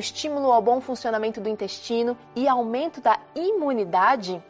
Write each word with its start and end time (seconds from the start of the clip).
estímulo 0.00 0.50
ao 0.50 0.60
bom 0.60 0.80
funcionamento 0.80 1.40
do 1.40 1.48
intestino 1.48 2.18
e 2.34 2.48
aumento 2.48 3.00
da 3.00 3.16
imunidade? 3.32 4.42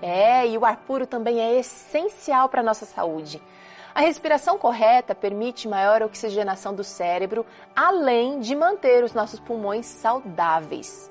É, 0.00 0.44
e 0.48 0.58
o 0.58 0.64
ar 0.64 0.78
puro 0.78 1.06
também 1.06 1.40
é 1.40 1.56
essencial 1.56 2.48
para 2.48 2.62
a 2.62 2.64
nossa 2.64 2.84
saúde. 2.84 3.40
A 3.94 4.00
respiração 4.00 4.58
correta 4.58 5.14
permite 5.14 5.68
maior 5.68 6.02
oxigenação 6.02 6.74
do 6.74 6.82
cérebro, 6.82 7.46
além 7.76 8.40
de 8.40 8.56
manter 8.56 9.04
os 9.04 9.12
nossos 9.12 9.38
pulmões 9.38 9.86
saudáveis. 9.86 11.08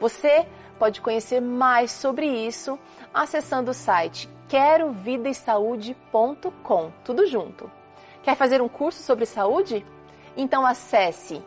Você 0.00 0.44
pode 0.76 1.00
conhecer 1.00 1.40
mais 1.40 1.92
sobre 1.92 2.26
isso 2.26 2.76
acessando 3.14 3.70
o 3.70 3.74
site 3.74 4.28
querovidaesaude.com, 4.48 6.92
tudo 7.04 7.24
junto. 7.26 7.70
Quer 8.24 8.34
fazer 8.34 8.60
um 8.60 8.68
curso 8.68 9.00
sobre 9.00 9.26
saúde? 9.26 9.86
Então 10.36 10.66
acesse 10.66 11.40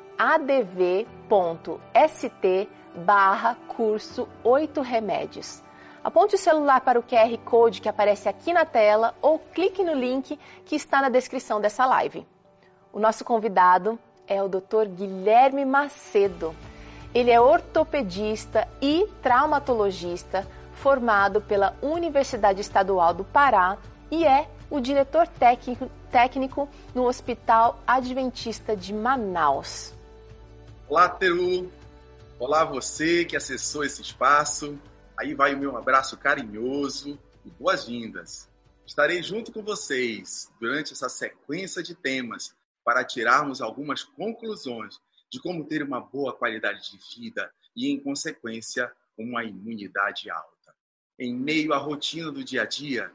adv.st 1.30 2.68
barra 2.96 3.56
curso 3.68 4.28
8 4.44 4.82
remédios. 4.82 5.64
Aponte 6.04 6.36
o 6.36 6.40
celular 6.40 6.82
para 6.82 7.00
o 7.00 7.04
QR 7.04 7.38
Code 7.46 7.82
que 7.82 7.90
aparece 7.90 8.28
aqui 8.28 8.52
na 8.52 8.66
tela 8.66 9.14
ou 9.22 9.38
clique 9.38 9.84
no 9.84 9.94
link 9.94 10.40
que 10.66 10.76
está 10.76 11.02
na 11.02 11.10
descrição 11.10 11.62
dessa 11.62 11.86
live. 11.86 12.26
O 12.92 13.00
nosso 13.00 13.24
convidado 13.24 14.00
é 14.28 14.42
o 14.42 14.50
Dr. 14.50 14.88
Guilherme 14.88 15.66
Macedo. 15.66 16.56
Ele 17.14 17.30
é 17.30 17.40
ortopedista 17.40 18.68
e 18.82 19.08
traumatologista 19.22 20.48
formado 20.74 21.42
pela 21.42 21.76
Universidade 21.82 22.62
Estadual 22.62 23.14
do 23.14 23.24
Pará 23.24 23.78
e 24.10 24.26
é 24.26 24.48
o 24.70 24.80
diretor 24.80 25.28
técnico, 25.28 25.90
técnico 26.12 26.70
no 26.94 27.06
Hospital 27.06 27.80
Adventista 27.86 28.76
de 28.76 28.94
Manaus. 28.94 29.99
Olá, 30.90 31.08
Teru. 31.08 31.72
Olá, 32.40 32.66
você 32.66 33.24
que 33.24 33.38
acessou 33.38 33.84
esse 33.84 34.02
espaço. 34.02 34.76
Aí 35.16 35.36
vai 35.36 35.54
o 35.54 35.60
meu 35.60 35.78
abraço 35.78 36.18
carinhoso 36.18 37.20
e 37.46 37.52
boas-vindas. 37.52 38.50
Estarei 38.88 39.22
junto 39.22 39.52
com 39.52 39.62
vocês 39.62 40.52
durante 40.60 40.94
essa 40.94 41.08
sequência 41.08 41.84
de 41.84 41.94
temas 41.94 42.56
para 42.84 43.04
tirarmos 43.04 43.62
algumas 43.62 44.04
conclusões 44.04 45.00
de 45.32 45.40
como 45.40 45.64
ter 45.64 45.84
uma 45.84 46.02
boa 46.02 46.34
qualidade 46.34 46.82
de 46.90 46.98
vida 47.16 47.54
e, 47.76 47.92
em 47.92 48.00
consequência, 48.00 48.92
uma 49.16 49.44
imunidade 49.44 50.28
alta. 50.32 50.74
Em 51.20 51.36
meio 51.36 51.72
à 51.72 51.78
rotina 51.78 52.32
do 52.32 52.44
dia 52.44 52.64
a 52.64 52.66
dia, 52.66 53.12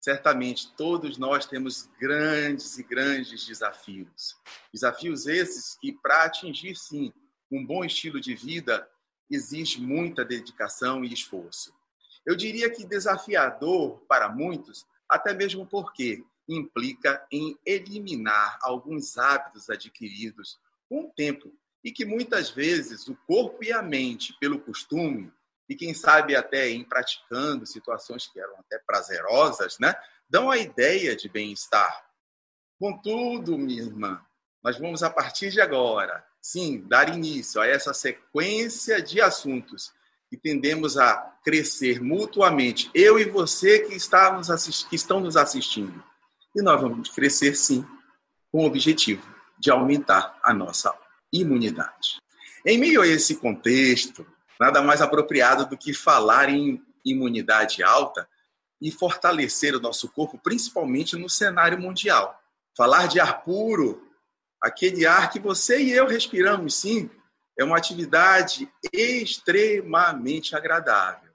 certamente 0.00 0.72
todos 0.76 1.18
nós 1.18 1.46
temos 1.46 1.88
grandes 1.98 2.78
e 2.78 2.82
grandes 2.82 3.46
desafios. 3.46 4.36
Desafios 4.72 5.26
esses 5.26 5.76
que, 5.80 5.92
para 5.92 6.24
atingir, 6.24 6.76
sim, 6.76 7.12
um 7.50 7.64
bom 7.64 7.84
estilo 7.84 8.20
de 8.20 8.34
vida, 8.34 8.88
exige 9.30 9.80
muita 9.80 10.24
dedicação 10.24 11.04
e 11.04 11.12
esforço. 11.12 11.74
Eu 12.24 12.36
diria 12.36 12.70
que 12.70 12.84
desafiador 12.84 14.00
para 14.08 14.28
muitos, 14.28 14.86
até 15.08 15.32
mesmo 15.32 15.66
porque 15.66 16.24
implica 16.48 17.24
em 17.30 17.58
eliminar 17.64 18.58
alguns 18.62 19.16
hábitos 19.18 19.68
adquiridos 19.68 20.58
com 20.88 21.04
o 21.04 21.10
tempo 21.10 21.52
e 21.84 21.92
que 21.92 22.04
muitas 22.04 22.50
vezes 22.50 23.06
o 23.08 23.16
corpo 23.26 23.62
e 23.62 23.72
a 23.72 23.82
mente, 23.82 24.36
pelo 24.40 24.58
costume, 24.58 25.32
e 25.68 25.74
quem 25.74 25.92
sabe 25.94 26.36
até 26.36 26.68
em 26.70 26.84
praticando 26.84 27.66
situações 27.66 28.26
que 28.26 28.40
eram 28.40 28.54
até 28.60 28.78
prazerosas, 28.86 29.78
né, 29.78 29.94
dão 30.28 30.50
a 30.50 30.58
ideia 30.58 31.16
de 31.16 31.28
bem-estar. 31.28 32.04
Contudo, 32.78 33.58
minha 33.58 33.82
irmã, 33.82 34.20
nós 34.62 34.78
vamos 34.78 35.02
a 35.02 35.10
partir 35.10 35.50
de 35.50 35.60
agora 35.60 36.24
sim, 36.46 36.84
dar 36.86 37.08
início 37.12 37.60
a 37.60 37.66
essa 37.66 37.92
sequência 37.92 39.02
de 39.02 39.20
assuntos 39.20 39.92
e 40.30 40.36
tendemos 40.36 40.96
a 40.96 41.16
crescer 41.44 42.00
mutuamente, 42.00 42.88
eu 42.94 43.18
e 43.18 43.24
você 43.24 43.80
que, 43.80 43.94
está 43.94 44.32
nos 44.32 44.48
assist... 44.48 44.88
que 44.88 44.94
estão 44.94 45.18
nos 45.18 45.36
assistindo. 45.36 46.02
E 46.54 46.62
nós 46.62 46.80
vamos 46.80 47.08
crescer, 47.08 47.56
sim, 47.56 47.84
com 48.52 48.62
o 48.62 48.66
objetivo 48.66 49.26
de 49.58 49.70
aumentar 49.72 50.38
a 50.42 50.54
nossa 50.54 50.96
imunidade. 51.32 52.20
Em 52.64 52.78
meio 52.78 53.02
a 53.02 53.06
esse 53.06 53.36
contexto, 53.36 54.26
nada 54.60 54.82
mais 54.82 55.00
apropriado 55.00 55.66
do 55.66 55.76
que 55.76 55.92
falar 55.92 56.48
em 56.48 56.82
imunidade 57.04 57.82
alta 57.82 58.28
e 58.80 58.90
fortalecer 58.90 59.74
o 59.74 59.80
nosso 59.80 60.08
corpo, 60.08 60.38
principalmente 60.38 61.16
no 61.16 61.28
cenário 61.28 61.78
mundial. 61.78 62.40
Falar 62.76 63.06
de 63.06 63.18
ar 63.20 63.42
puro 63.42 64.06
Aquele 64.62 65.06
ar 65.06 65.30
que 65.30 65.38
você 65.38 65.80
e 65.80 65.92
eu 65.92 66.06
respiramos, 66.06 66.74
sim, 66.74 67.10
é 67.58 67.64
uma 67.64 67.76
atividade 67.76 68.68
extremamente 68.92 70.56
agradável. 70.56 71.30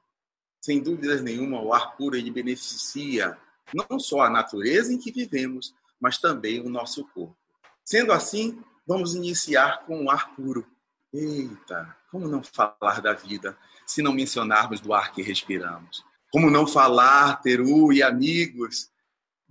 Sem 0.60 0.82
dúvida 0.82 1.22
nenhuma, 1.22 1.62
o 1.62 1.74
ar 1.74 1.96
puro 1.96 2.16
ele 2.16 2.30
beneficia 2.30 3.38
não 3.74 4.00
só 4.00 4.22
a 4.22 4.30
natureza 4.30 4.92
em 4.92 4.98
que 4.98 5.12
vivemos, 5.12 5.74
mas 6.00 6.18
também 6.18 6.60
o 6.60 6.70
nosso 6.70 7.06
corpo. 7.06 7.38
Sendo 7.86 8.12
assim, 8.12 8.62
vamos 8.86 9.16
iniciar 9.16 9.86
com 9.86 10.04
o 10.04 10.12
ar 10.12 10.36
puro. 10.36 10.68
Eita, 11.14 11.96
como 12.12 12.28
não 12.28 12.44
falar 12.44 13.02
da 13.02 13.14
vida 13.14 13.58
se 13.88 14.02
não 14.02 14.12
mencionarmos 14.12 14.82
do 14.82 14.94
ar 14.94 15.14
que 15.14 15.22
respiramos? 15.22 16.04
Como 16.32 16.52
não 16.52 16.68
falar, 16.68 17.42
Teru 17.42 17.92
e 17.94 18.04
amigos, 18.04 18.90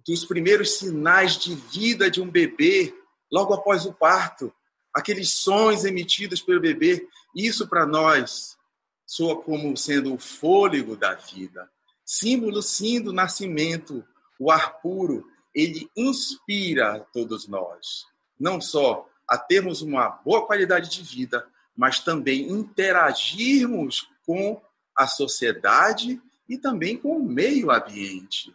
dos 0.06 0.24
primeiros 0.24 0.78
sinais 0.78 1.36
de 1.36 1.54
vida 1.54 2.10
de 2.10 2.20
um 2.20 2.30
bebê 2.30 2.94
logo 3.32 3.54
após 3.54 3.86
o 3.86 3.92
parto, 3.92 4.52
aqueles 4.92 5.30
sons 5.30 5.84
emitidos 5.84 6.42
pelo 6.42 6.60
bebê, 6.60 7.08
isso 7.34 7.66
para 7.68 7.86
nós 7.86 8.56
soa 9.06 9.40
como 9.42 9.76
sendo 9.76 10.14
o 10.14 10.18
fôlego 10.18 10.96
da 10.96 11.14
vida, 11.14 11.68
símbolo 12.04 12.62
sim 12.62 13.00
do 13.00 13.12
nascimento, 13.12 14.04
o 14.38 14.50
ar 14.50 14.80
puro, 14.80 15.26
ele 15.54 15.90
inspira 15.96 17.06
todos 17.12 17.48
nós, 17.48 18.04
não 18.38 18.60
só 18.60 19.08
a 19.28 19.36
termos 19.36 19.82
uma 19.82 20.08
boa 20.08 20.46
qualidade 20.46 20.90
de 20.90 21.02
vida, 21.02 21.46
mas 21.80 21.98
também 21.98 22.50
interagirmos 22.50 24.06
com 24.26 24.60
a 24.94 25.06
sociedade 25.06 26.20
e 26.46 26.58
também 26.58 26.94
com 26.94 27.16
o 27.16 27.24
meio 27.26 27.70
ambiente. 27.70 28.54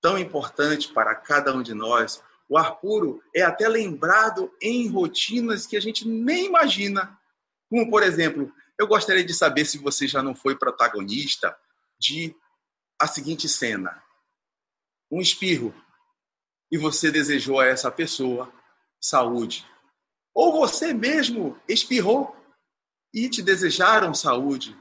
Tão 0.00 0.16
importante 0.16 0.92
para 0.92 1.16
cada 1.16 1.52
um 1.52 1.64
de 1.64 1.74
nós 1.74 2.22
o 2.48 2.56
ar 2.56 2.76
puro 2.76 3.20
é 3.34 3.42
até 3.42 3.68
lembrado 3.68 4.54
em 4.62 4.88
rotinas 4.88 5.66
que 5.66 5.76
a 5.76 5.80
gente 5.80 6.06
nem 6.06 6.46
imagina. 6.46 7.18
Como, 7.68 7.90
por 7.90 8.04
exemplo, 8.04 8.52
eu 8.78 8.86
gostaria 8.86 9.24
de 9.24 9.34
saber 9.34 9.64
se 9.64 9.76
você 9.76 10.06
já 10.06 10.22
não 10.22 10.34
foi 10.34 10.56
protagonista 10.56 11.56
de 11.98 12.36
a 13.00 13.08
seguinte 13.08 13.48
cena: 13.48 14.00
um 15.10 15.20
espirro 15.20 15.74
e 16.70 16.78
você 16.78 17.10
desejou 17.10 17.58
a 17.58 17.66
essa 17.66 17.90
pessoa 17.90 18.52
saúde. 19.00 19.66
Ou 20.32 20.52
você 20.52 20.94
mesmo 20.94 21.60
espirrou 21.68 22.39
e 23.12 23.28
te 23.28 23.42
desejaram 23.42 24.14
saúde. 24.14 24.76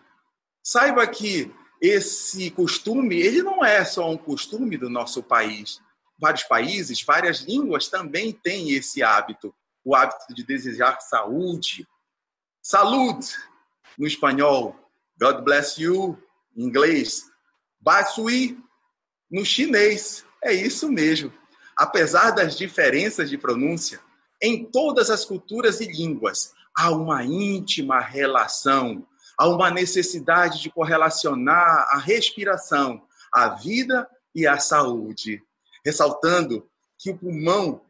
Saiba 0.63 1.05
que 1.07 1.53
esse 1.81 2.51
costume, 2.51 3.15
ele 3.15 3.41
não 3.41 3.63
é 3.63 3.83
só 3.85 4.09
um 4.09 4.17
costume 4.17 4.77
do 4.77 4.89
nosso 4.89 5.23
país 5.23 5.81
vários 6.19 6.43
países, 6.43 7.01
várias 7.01 7.39
línguas 7.39 7.87
também 7.87 8.33
têm 8.33 8.71
esse 8.71 9.01
hábito, 9.01 9.55
o 9.83 9.95
hábito 9.95 10.33
de 10.33 10.43
desejar 10.43 10.99
saúde. 10.99 11.87
Saúde 12.61 13.35
no 13.97 14.05
espanhol, 14.05 14.75
God 15.19 15.43
bless 15.43 15.81
you 15.81 16.21
em 16.55 16.65
inglês, 16.65 17.25
Basui 17.81 18.61
no 19.31 19.45
chinês. 19.45 20.25
É 20.43 20.51
isso 20.51 20.91
mesmo. 20.91 21.31
Apesar 21.77 22.31
das 22.31 22.57
diferenças 22.57 23.29
de 23.29 23.37
pronúncia, 23.37 24.01
em 24.41 24.65
todas 24.65 25.09
as 25.09 25.23
culturas 25.23 25.79
e 25.79 25.85
línguas 25.85 26.53
há 26.79 26.91
uma 26.91 27.25
íntima 27.25 27.99
relação, 27.99 29.05
há 29.37 29.49
uma 29.49 29.69
necessidade 29.69 30.61
de 30.61 30.69
correlacionar 30.69 31.89
a 31.89 31.97
respiração, 31.97 33.05
a 33.33 33.49
vida 33.49 34.09
e 34.33 34.47
a 34.47 34.57
saúde 34.57 35.43
ressaltando 35.85 36.69
que 36.97 37.11
o 37.11 37.17
pulmão, 37.17 37.81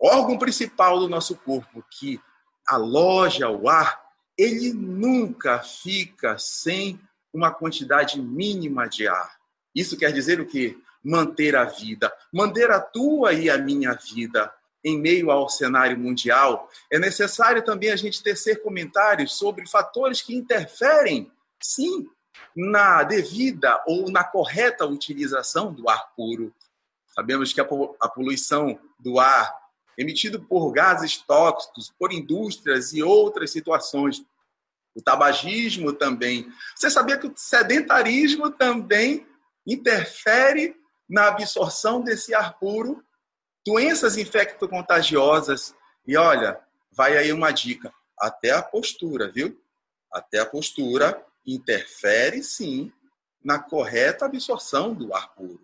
órgão 0.00 0.38
principal 0.38 0.98
do 0.98 1.08
nosso 1.08 1.36
corpo, 1.36 1.84
que 1.90 2.18
aloja 2.66 3.50
o 3.50 3.68
ar, 3.68 4.00
ele 4.36 4.72
nunca 4.72 5.58
fica 5.58 6.38
sem 6.38 6.98
uma 7.32 7.52
quantidade 7.52 8.20
mínima 8.20 8.88
de 8.88 9.06
ar. 9.06 9.38
Isso 9.74 9.96
quer 9.96 10.10
dizer 10.12 10.40
o 10.40 10.46
quê? 10.46 10.78
Manter 11.04 11.54
a 11.54 11.64
vida, 11.64 12.10
manter 12.32 12.70
a 12.70 12.80
tua 12.80 13.34
e 13.34 13.50
a 13.50 13.58
minha 13.58 13.94
vida 13.94 14.52
em 14.84 14.98
meio 14.98 15.30
ao 15.30 15.48
cenário 15.48 15.98
mundial. 15.98 16.68
É 16.90 16.98
necessário 16.98 17.62
também 17.62 17.90
a 17.90 17.96
gente 17.96 18.22
tecer 18.22 18.62
comentários 18.62 19.36
sobre 19.36 19.68
fatores 19.68 20.22
que 20.22 20.34
interferem, 20.34 21.30
sim, 21.60 22.08
na 22.56 23.02
devida 23.02 23.82
ou 23.86 24.10
na 24.10 24.24
correta 24.24 24.86
utilização 24.86 25.72
do 25.72 25.88
ar 25.88 26.12
puro. 26.16 26.54
Sabemos 27.08 27.52
que 27.52 27.60
a 27.60 28.08
poluição 28.08 28.78
do 28.98 29.18
ar 29.18 29.60
emitido 29.98 30.40
por 30.40 30.70
gases 30.72 31.18
tóxicos, 31.18 31.92
por 31.98 32.12
indústrias 32.12 32.92
e 32.94 33.02
outras 33.02 33.50
situações. 33.50 34.24
O 34.94 35.02
tabagismo 35.02 35.92
também. 35.92 36.50
Você 36.74 36.90
sabia 36.90 37.18
que 37.18 37.26
o 37.26 37.34
sedentarismo 37.36 38.50
também 38.50 39.26
interfere 39.66 40.74
na 41.08 41.28
absorção 41.28 42.00
desse 42.00 42.34
ar 42.34 42.58
puro? 42.58 43.04
Doenças 43.66 44.16
infectocontagiosas. 44.16 45.74
E 46.06 46.16
olha, 46.16 46.60
vai 46.92 47.16
aí 47.16 47.32
uma 47.32 47.50
dica: 47.50 47.92
até 48.18 48.50
a 48.52 48.62
postura, 48.62 49.30
viu? 49.30 49.60
Até 50.12 50.40
a 50.40 50.46
postura 50.46 51.24
interfere 51.46 52.42
sim 52.42 52.92
na 53.42 53.58
correta 53.58 54.26
absorção 54.26 54.94
do 54.94 55.14
ar 55.14 55.34
puro. 55.34 55.60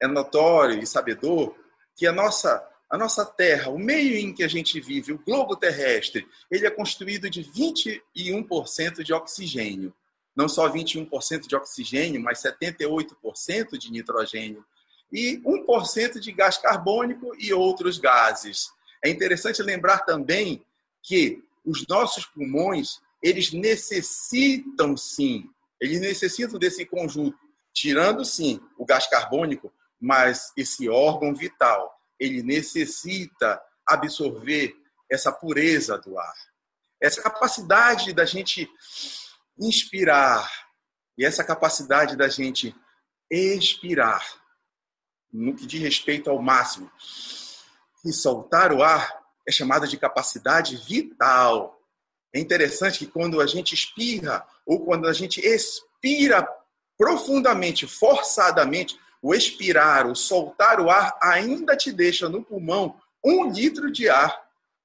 É 0.00 0.06
notório 0.06 0.78
e 0.78 0.86
sabedor 0.86 1.54
que 1.96 2.06
a 2.06 2.12
nossa 2.12 2.66
a 2.90 2.98
nossa 2.98 3.24
Terra, 3.24 3.70
o 3.70 3.78
meio 3.78 4.16
em 4.16 4.34
que 4.34 4.42
a 4.42 4.48
gente 4.48 4.80
vive, 4.80 5.12
o 5.12 5.18
globo 5.18 5.54
terrestre, 5.54 6.26
ele 6.50 6.66
é 6.66 6.70
construído 6.70 7.30
de 7.30 7.44
21% 7.44 9.04
de 9.04 9.12
oxigênio. 9.12 9.94
Não 10.34 10.48
só 10.48 10.68
21% 10.68 11.46
de 11.46 11.54
oxigênio, 11.54 12.20
mas 12.20 12.42
78% 12.42 13.78
de 13.78 13.92
nitrogênio. 13.92 14.64
E 15.12 15.38
1% 15.38 16.20
de 16.20 16.32
gás 16.32 16.56
carbônico 16.58 17.32
e 17.38 17.52
outros 17.52 17.98
gases. 17.98 18.70
É 19.04 19.08
interessante 19.08 19.62
lembrar 19.62 20.00
também 20.00 20.64
que 21.02 21.42
os 21.64 21.86
nossos 21.86 22.26
pulmões, 22.26 23.00
eles 23.22 23.52
necessitam 23.52 24.96
sim, 24.96 25.48
eles 25.80 26.00
necessitam 26.00 26.58
desse 26.58 26.84
conjunto, 26.84 27.38
tirando 27.72 28.24
sim 28.24 28.60
o 28.78 28.84
gás 28.84 29.08
carbônico, 29.08 29.72
mas 30.00 30.52
esse 30.56 30.88
órgão 30.88 31.34
vital, 31.34 31.98
ele 32.18 32.42
necessita 32.42 33.60
absorver 33.86 34.74
essa 35.10 35.32
pureza 35.32 35.98
do 35.98 36.18
ar. 36.18 36.34
Essa 37.00 37.22
capacidade 37.22 38.12
da 38.12 38.24
gente 38.24 38.70
inspirar 39.58 40.50
e 41.18 41.24
essa 41.24 41.44
capacidade 41.44 42.16
da 42.16 42.28
gente 42.28 42.74
expirar, 43.30 44.24
no 45.32 45.54
que 45.54 45.66
diz 45.66 45.80
respeito 45.80 46.30
ao 46.30 46.40
máximo, 46.40 46.90
e 48.04 48.12
soltar 48.12 48.72
o 48.72 48.82
ar 48.82 49.20
é 49.46 49.52
chamada 49.52 49.86
de 49.86 49.96
capacidade 49.96 50.76
vital. 50.76 51.78
É 52.34 52.38
interessante 52.38 52.98
que 53.00 53.06
quando 53.06 53.40
a 53.40 53.46
gente 53.46 53.74
espirra 53.74 54.46
ou 54.64 54.84
quando 54.84 55.06
a 55.06 55.12
gente 55.12 55.40
expira 55.40 56.46
profundamente, 56.96 57.86
forçadamente, 57.86 58.98
o 59.22 59.34
expirar, 59.34 60.06
o 60.06 60.14
soltar 60.14 60.80
o 60.80 60.90
ar 60.90 61.18
ainda 61.20 61.76
te 61.76 61.92
deixa 61.92 62.28
no 62.28 62.42
pulmão 62.42 62.96
um 63.24 63.50
litro 63.50 63.90
de 63.90 64.08
ar. 64.08 64.42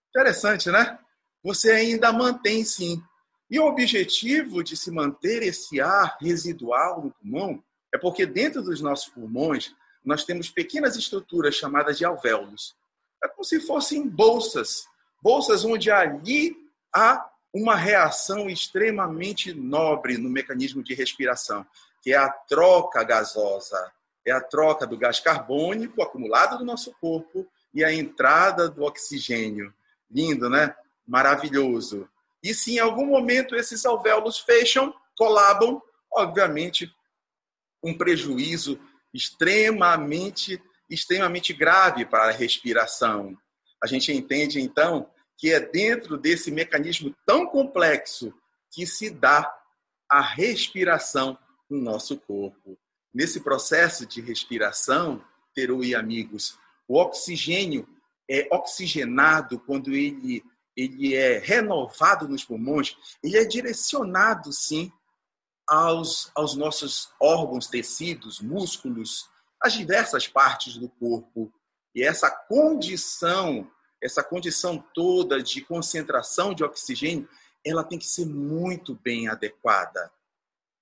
Interessante, 0.09 0.69
né? 0.69 0.97
Você 1.43 1.71
ainda 1.71 2.11
mantém 2.11 2.65
sim. 2.65 3.01
E 3.49 3.59
o 3.59 3.65
objetivo 3.65 4.63
de 4.63 4.75
se 4.75 4.91
manter 4.91 5.43
esse 5.43 5.79
ar 5.79 6.17
residual 6.19 7.03
no 7.03 7.11
pulmão 7.11 7.63
é 7.93 7.97
porque 7.97 8.25
dentro 8.25 8.61
dos 8.61 8.81
nossos 8.81 9.07
pulmões 9.09 9.73
nós 10.05 10.23
temos 10.23 10.49
pequenas 10.49 10.95
estruturas 10.95 11.55
chamadas 11.55 11.97
de 11.97 12.05
alvéolos. 12.05 12.75
É 13.23 13.27
como 13.27 13.43
se 13.43 13.59
fossem 13.59 14.07
bolsas, 14.07 14.85
bolsas 15.21 15.65
onde 15.65 15.89
ali 15.89 16.55
há 16.93 17.29
uma 17.53 17.75
reação 17.75 18.49
extremamente 18.49 19.53
nobre 19.53 20.17
no 20.17 20.29
mecanismo 20.29 20.83
de 20.83 20.93
respiração, 20.93 21.65
que 22.01 22.13
é 22.13 22.17
a 22.17 22.29
troca 22.29 23.03
gasosa 23.03 23.91
é 24.25 24.31
a 24.31 24.41
troca 24.41 24.87
do 24.87 24.97
gás 24.97 25.19
carbônico 25.19 26.01
acumulado 26.01 26.57
do 26.57 26.65
nosso 26.65 26.91
corpo 26.99 27.47
e 27.73 27.83
a 27.83 27.93
entrada 27.93 28.67
do 28.67 28.83
oxigênio. 28.83 29.71
Lindo, 30.09 30.49
né? 30.49 30.75
Maravilhoso. 31.07 32.09
E 32.41 32.53
se 32.53 32.75
em 32.75 32.79
algum 32.79 33.05
momento 33.05 33.55
esses 33.55 33.85
alvéolos 33.85 34.39
fecham, 34.39 34.93
colabam, 35.15 35.81
obviamente, 36.11 36.91
um 37.83 37.95
prejuízo 37.95 38.79
extremamente, 39.15 40.61
extremamente 40.89 41.53
grave 41.53 42.05
para 42.05 42.25
a 42.25 42.31
respiração. 42.31 43.35
A 43.81 43.87
gente 43.87 44.11
entende, 44.11 44.59
então, 44.59 45.09
que 45.37 45.53
é 45.53 45.59
dentro 45.59 46.17
desse 46.17 46.51
mecanismo 46.51 47.15
tão 47.25 47.47
complexo 47.47 48.33
que 48.71 48.85
se 48.85 49.09
dá 49.09 49.51
a 50.09 50.21
respiração 50.21 51.37
no 51.69 51.79
nosso 51.81 52.17
corpo. 52.17 52.77
Nesse 53.13 53.39
processo 53.39 54.05
de 54.05 54.21
respiração, 54.21 55.23
Teru 55.53 55.83
e 55.83 55.95
amigos, 55.95 56.59
o 56.85 56.99
oxigênio 56.99 57.87
é 58.29 58.47
oxigenado 58.51 59.59
quando 59.59 59.93
ele, 59.93 60.43
ele 60.75 61.15
é 61.15 61.37
renovado 61.37 62.27
nos 62.27 62.43
pulmões, 62.43 62.97
ele 63.23 63.37
é 63.37 63.45
direcionado, 63.45 64.51
sim, 64.51 64.91
aos, 65.67 66.31
aos 66.35 66.55
nossos 66.55 67.11
órgãos, 67.19 67.67
tecidos, 67.67 68.39
músculos, 68.39 69.29
às 69.61 69.73
diversas 69.73 70.27
partes 70.27 70.77
do 70.77 70.89
corpo. 70.89 71.51
E 71.93 72.03
essa 72.03 72.29
condição, 72.29 73.69
essa 74.01 74.23
condição 74.23 74.83
toda 74.93 75.41
de 75.41 75.61
concentração 75.61 76.53
de 76.53 76.63
oxigênio, 76.63 77.27
ela 77.65 77.83
tem 77.83 77.97
que 77.97 78.07
ser 78.07 78.25
muito 78.25 78.93
bem 78.95 79.27
adequada. 79.27 80.11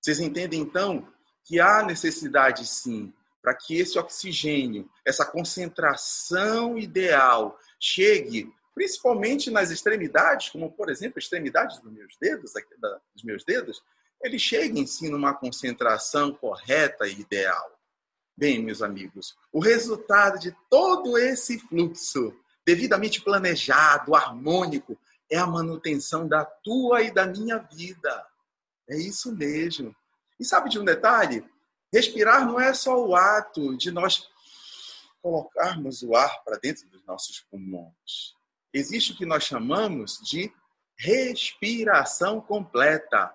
Vocês 0.01 0.19
entendem, 0.19 0.59
então, 0.59 1.07
que 1.45 1.59
há 1.59 1.83
necessidade, 1.83 2.65
sim, 2.65 3.13
para 3.41 3.53
que 3.53 3.77
esse 3.77 3.97
oxigênio, 3.97 4.89
essa 5.05 5.25
concentração 5.25 6.77
ideal, 6.77 7.57
chegue 7.79 8.51
principalmente 8.73 9.51
nas 9.51 9.69
extremidades, 9.69 10.49
como 10.49 10.71
por 10.71 10.89
exemplo, 10.89 11.19
extremidades 11.19 11.79
dos 11.79 11.91
meus 11.91 12.17
dedos, 12.19 12.55
aqui, 12.55 12.75
dos 13.13 13.23
meus 13.23 13.43
dedos, 13.43 13.83
ele 14.23 14.39
chegue 14.39 14.85
sim 14.87 15.09
numa 15.09 15.33
concentração 15.33 16.33
correta 16.33 17.07
e 17.07 17.19
ideal. 17.19 17.71
Bem, 18.35 18.63
meus 18.63 18.81
amigos, 18.81 19.35
o 19.51 19.59
resultado 19.59 20.39
de 20.39 20.55
todo 20.69 21.17
esse 21.17 21.59
fluxo 21.59 22.33
devidamente 22.65 23.21
planejado, 23.21 24.15
harmônico, 24.15 24.97
é 25.29 25.37
a 25.37 25.45
manutenção 25.45 26.27
da 26.27 26.45
tua 26.45 27.01
e 27.01 27.11
da 27.11 27.25
minha 27.25 27.57
vida. 27.57 28.25
É 28.89 28.97
isso 28.97 29.31
mesmo. 29.35 29.95
E 30.39 30.45
sabe 30.45 30.69
de 30.69 30.79
um 30.79 30.85
detalhe? 30.85 31.45
Respirar 31.91 32.45
não 32.45 32.59
é 32.59 32.73
só 32.73 33.05
o 33.05 33.15
ato 33.15 33.77
de 33.77 33.91
nós 33.91 34.27
colocarmos 35.21 36.01
o 36.03 36.15
ar 36.15 36.43
para 36.43 36.57
dentro 36.57 36.87
dos 36.89 37.05
nossos 37.05 37.39
pulmões. 37.41 38.33
Existe 38.73 39.11
o 39.13 39.15
que 39.15 39.25
nós 39.25 39.43
chamamos 39.43 40.19
de 40.23 40.51
respiração 40.97 42.41
completa. 42.41 43.33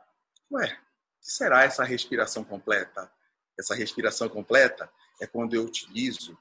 Ué, 0.52 0.66
o 0.66 1.24
que 1.24 1.32
será 1.32 1.64
essa 1.64 1.84
respiração 1.84 2.44
completa? 2.44 3.10
Essa 3.58 3.74
respiração 3.74 4.28
completa 4.28 4.90
é 5.20 5.26
quando 5.26 5.54
eu 5.54 5.64
utilizo 5.64 6.38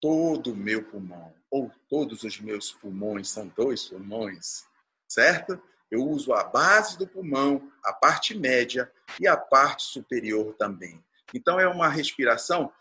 todo 0.00 0.52
o 0.52 0.56
meu 0.56 0.82
pulmão, 0.82 1.34
ou 1.50 1.70
todos 1.88 2.24
os 2.24 2.40
meus 2.40 2.72
pulmões, 2.72 3.30
são 3.30 3.48
dois 3.48 3.84
pulmões, 3.84 4.66
certo? 5.08 5.60
eu 5.94 6.02
uso 6.08 6.32
a 6.32 6.42
base 6.42 6.98
do 6.98 7.06
pulmão, 7.06 7.70
a 7.84 7.92
parte 7.92 8.36
média 8.36 8.90
e 9.20 9.28
a 9.28 9.36
parte 9.36 9.84
superior 9.84 10.54
também. 10.54 11.02
Então, 11.32 11.58
é 11.58 11.68
uma 11.68 11.88
respiração 11.88 12.72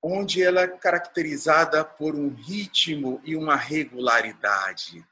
onde 0.00 0.42
ela 0.42 0.60
é 0.60 0.68
caracterizada 0.68 1.84
por 1.84 2.14
um 2.14 2.32
ritmo 2.32 3.20
e 3.24 3.34
uma 3.34 3.56
regularidade. 3.56 5.04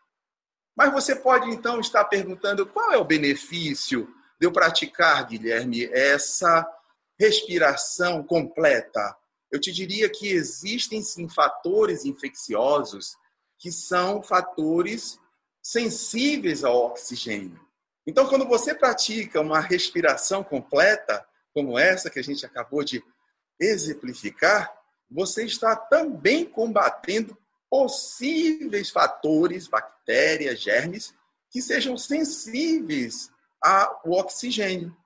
Mas 0.76 0.93
você 0.93 1.17
pode 1.17 1.50
então 1.50 1.81
estar 1.81 2.05
perguntando 2.05 2.65
qual 2.67 2.93
é 2.93 2.97
o 2.97 3.05
benefício 3.05 4.09
de 4.40 4.47
eu 4.47 4.52
praticar, 4.52 5.26
Guilherme, 5.26 5.85
essa 5.93 6.66
respiração 7.19 8.23
completa. 8.23 9.16
Eu 9.50 9.61
te 9.61 9.73
diria 9.73 10.09
que 10.09 10.28
existem 10.28 11.02
sim 11.02 11.28
fatores 11.28 12.05
infecciosos 12.05 13.16
que 13.59 13.73
são 13.73 14.23
fatores 14.23 15.19
sensíveis 15.62 16.62
ao 16.62 16.76
oxigênio. 16.87 17.61
Então, 18.07 18.28
quando 18.28 18.47
você 18.47 18.75
pratica 18.75 19.40
uma 19.40 19.61
respiração 19.61 20.45
completa, 20.45 21.26
como 21.52 21.78
essa 21.78 22.11
que 22.11 22.19
a 22.19 22.23
gente 22.23 22.45
acabou 22.45 22.85
de 22.85 23.02
exemplificar, 23.59 24.73
você 25.11 25.45
está 25.45 25.75
também 25.75 26.45
combatendo 26.45 27.37
possíveis 27.69 28.90
fatores, 28.90 29.66
bactérias, 29.66 30.61
germes, 30.61 31.14
que 31.50 31.61
sejam 31.62 31.97
sensíveis 31.97 33.31
ao 33.66 34.00
oxigênio. 34.12 34.96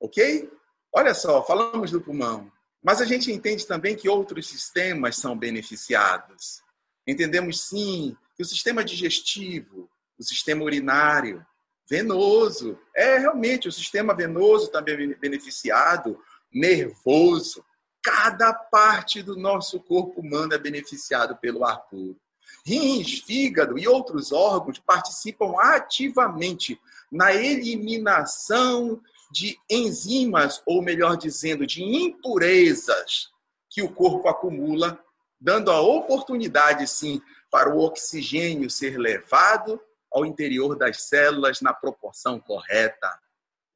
Ok? 0.00 0.50
Olha 0.92 1.14
só, 1.14 1.42
falamos 1.42 1.90
do 1.90 2.00
pulmão, 2.00 2.50
mas 2.82 3.00
a 3.00 3.04
gente 3.04 3.32
entende 3.32 3.66
também 3.66 3.96
que 3.96 4.08
outros 4.08 4.48
sistemas 4.48 5.16
são 5.16 5.36
beneficiados. 5.36 6.62
Entendemos 7.06 7.62
sim 7.62 8.16
que 8.36 8.42
o 8.42 8.46
sistema 8.46 8.84
digestivo, 8.84 9.90
o 10.18 10.22
sistema 10.22 10.62
urinário, 10.62 11.44
venoso, 11.88 12.78
é 12.94 13.18
realmente 13.18 13.66
o 13.66 13.72
sistema 13.72 14.14
venoso 14.14 14.70
também 14.70 15.14
beneficiado, 15.18 16.22
nervoso. 16.52 17.64
Cada 18.02 18.52
parte 18.52 19.22
do 19.22 19.36
nosso 19.36 19.80
corpo 19.80 20.20
humano 20.20 20.54
é 20.54 20.58
beneficiado 20.58 21.36
pelo 21.36 21.64
ar 21.64 21.78
puro. 21.88 22.20
Rins, 22.64 23.20
fígado 23.20 23.78
e 23.78 23.88
outros 23.88 24.32
órgãos 24.32 24.78
participam 24.78 25.54
ativamente 25.58 26.80
na 27.10 27.32
eliminação 27.34 29.00
de 29.30 29.58
enzimas, 29.68 30.62
ou 30.66 30.82
melhor 30.82 31.16
dizendo, 31.16 31.66
de 31.66 31.82
impurezas 31.82 33.30
que 33.70 33.82
o 33.82 33.92
corpo 33.92 34.28
acumula, 34.28 34.98
dando 35.40 35.70
a 35.70 35.80
oportunidade, 35.80 36.86
sim, 36.86 37.20
para 37.50 37.74
o 37.74 37.80
oxigênio 37.80 38.70
ser 38.70 38.98
levado 38.98 39.80
ao 40.12 40.24
interior 40.24 40.76
das 40.76 41.02
células 41.02 41.60
na 41.60 41.72
proporção 41.72 42.40
correta. 42.40 43.08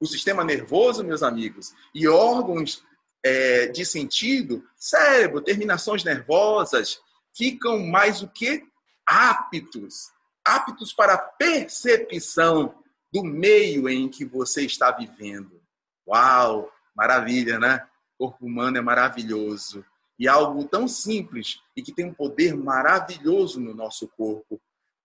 O 0.01 0.07
sistema 0.07 0.45
nervoso, 0.45 1.05
meus 1.05 1.23
amigos, 1.23 1.73
e 1.95 2.09
órgãos 2.09 2.83
é, 3.25 3.67
de 3.69 3.85
sentido, 3.85 4.65
cérebro, 4.77 5.41
terminações 5.41 6.03
nervosas, 6.03 7.01
ficam 7.35 7.87
mais 7.87 8.23
o 8.23 8.29
que 8.29 8.65
aptos, 9.07 10.11
aptos 10.45 10.93
para 10.93 11.15
a 11.15 11.19
percepção 11.19 12.75
do 13.13 13.23
meio 13.23 13.89
em 13.89 14.09
que 14.09 14.25
você 14.25 14.65
está 14.65 14.91
vivendo. 14.91 15.61
Uau, 16.09 16.73
maravilha, 16.95 17.59
né? 17.59 17.87
O 18.19 18.27
corpo 18.27 18.47
humano 18.47 18.79
é 18.79 18.81
maravilhoso. 18.81 19.85
E 20.19 20.29
algo 20.29 20.65
tão 20.65 20.87
simples 20.87 21.61
e 21.77 21.83
que 21.83 21.93
tem 21.93 22.07
um 22.07 22.15
poder 22.15 22.57
maravilhoso 22.57 23.61
no 23.61 23.75
nosso 23.75 24.09
corpo. 24.09 24.61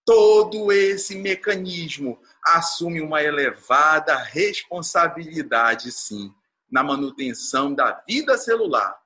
Todo 0.05 0.71
esse 0.71 1.17
mecanismo 1.17 2.19
assume 2.45 3.01
uma 3.01 3.21
elevada 3.21 4.15
responsabilidade, 4.15 5.91
sim, 5.91 6.33
na 6.71 6.81
manutenção 6.81 7.73
da 7.73 7.91
vida 8.07 8.37
celular. 8.37 8.97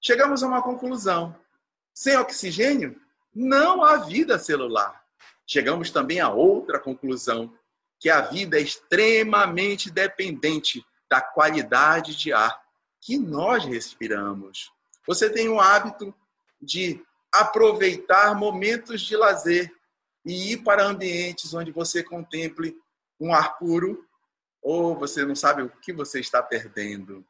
Chegamos 0.00 0.42
a 0.42 0.46
uma 0.46 0.62
conclusão. 0.62 1.34
Sem 1.96 2.14
oxigênio, 2.14 3.00
não 3.34 3.82
há 3.82 3.96
vida 3.96 4.38
celular. 4.38 5.02
Chegamos 5.46 5.90
também 5.90 6.20
a 6.20 6.28
outra 6.28 6.78
conclusão, 6.78 7.50
que 7.98 8.10
a 8.10 8.20
vida 8.20 8.58
é 8.58 8.60
extremamente 8.60 9.90
dependente 9.90 10.84
da 11.08 11.22
qualidade 11.22 12.14
de 12.14 12.34
ar 12.34 12.60
que 13.00 13.16
nós 13.16 13.64
respiramos. 13.64 14.70
Você 15.06 15.30
tem 15.30 15.48
o 15.48 15.58
hábito 15.58 16.14
de 16.60 17.02
aproveitar 17.32 18.34
momentos 18.34 19.00
de 19.00 19.16
lazer 19.16 19.72
e 20.22 20.52
ir 20.52 20.58
para 20.58 20.84
ambientes 20.84 21.54
onde 21.54 21.72
você 21.72 22.02
contemple 22.02 22.76
um 23.18 23.32
ar 23.32 23.56
puro 23.56 24.06
ou 24.60 24.94
você 24.94 25.24
não 25.24 25.34
sabe 25.34 25.62
o 25.62 25.70
que 25.70 25.94
você 25.94 26.20
está 26.20 26.42
perdendo. 26.42 27.24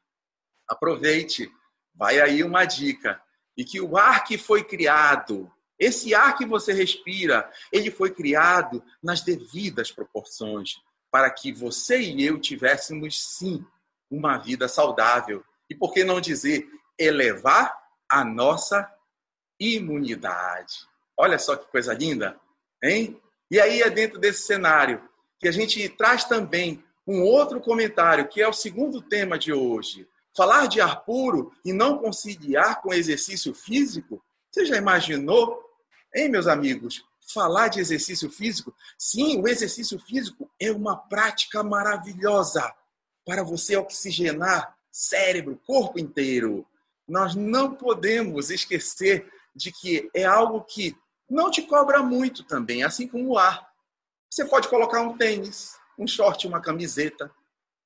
Aproveite, 0.69 1.49
vai 1.95 2.19
aí 2.19 2.43
uma 2.43 2.65
dica. 2.65 3.23
E 3.57 3.65
que 3.65 3.81
o 3.81 3.97
ar 3.97 4.25
que 4.25 4.37
foi 4.37 4.63
criado, 4.63 5.51
esse 5.79 6.15
ar 6.15 6.37
que 6.37 6.45
você 6.45 6.73
respira, 6.73 7.51
ele 7.73 7.91
foi 7.91 8.11
criado 8.11 8.83
nas 9.03 9.23
devidas 9.23 9.91
proporções, 9.91 10.81
para 11.11 11.31
que 11.31 11.53
você 11.53 12.01
e 12.01 12.25
eu 12.25 12.39
tivéssemos, 12.39 13.23
sim, 13.23 13.65
uma 14.11 14.39
vida 14.39 14.69
saudável. 14.69 15.45
E 15.69 15.75
por 15.75 15.93
que 15.93 16.05
não 16.05 16.21
dizer 16.21 16.69
elevar 16.99 17.75
a 18.09 18.25
nossa 18.25 18.91
imunidade? 19.59 20.87
Olha 21.17 21.39
só 21.39 21.57
que 21.57 21.71
coisa 21.71 21.95
linda, 21.95 22.39
hein? 22.83 23.21
E 23.51 23.61
aí 23.61 23.81
é 23.81 23.89
dentro 23.89 24.19
desse 24.19 24.43
cenário 24.43 25.09
que 25.39 25.49
a 25.49 25.53
gente 25.53 25.89
traz 25.89 26.25
também 26.25 26.85
um 27.07 27.23
outro 27.23 27.61
comentário, 27.61 28.29
que 28.29 28.43
é 28.43 28.49
o 28.49 28.53
segundo 28.53 29.01
tema 29.01 29.39
de 29.39 29.53
hoje. 29.53 30.09
Falar 30.37 30.67
de 30.67 30.81
ar 30.81 31.03
puro 31.05 31.53
e 31.65 31.73
não 31.73 31.99
conciliar 31.99 32.83
com 32.83 32.93
exercício 32.93 33.55
físico? 33.55 34.23
Você 34.53 34.67
já 34.67 34.77
imaginou? 34.77 35.63
Hein, 36.15 36.29
meus 36.29 36.47
amigos? 36.47 37.03
Falar 37.33 37.69
de 37.69 37.81
exercício 37.81 38.31
físico? 38.31 38.75
Sim, 38.99 39.41
o 39.41 39.49
exercício 39.49 39.99
físico 39.99 40.51
é 40.61 40.71
uma 40.71 40.97
prática 40.97 41.63
maravilhosa 41.63 42.71
para 43.25 43.43
você 43.43 43.77
oxigenar 43.77 44.77
cérebro, 44.93 45.61
corpo 45.67 45.99
inteiro. 45.99 46.67
Nós 47.09 47.35
não 47.35 47.75
podemos 47.75 48.51
esquecer 48.51 49.31
de 49.55 49.73
que 49.73 50.11
é 50.15 50.25
algo 50.25 50.61
que 50.63 50.95
não 51.29 51.51
te 51.51 51.63
cobra 51.63 52.03
muito 52.03 52.45
também, 52.45 52.83
assim 52.85 53.09
como 53.09 53.31
o 53.31 53.39
ar. 53.39 53.67
Você 54.31 54.45
pode 54.45 54.69
colocar 54.69 55.01
um 55.01 55.17
tênis, 55.17 55.77
um 55.99 56.07
short, 56.07 56.47
uma 56.47 56.61
camiseta 56.61 57.31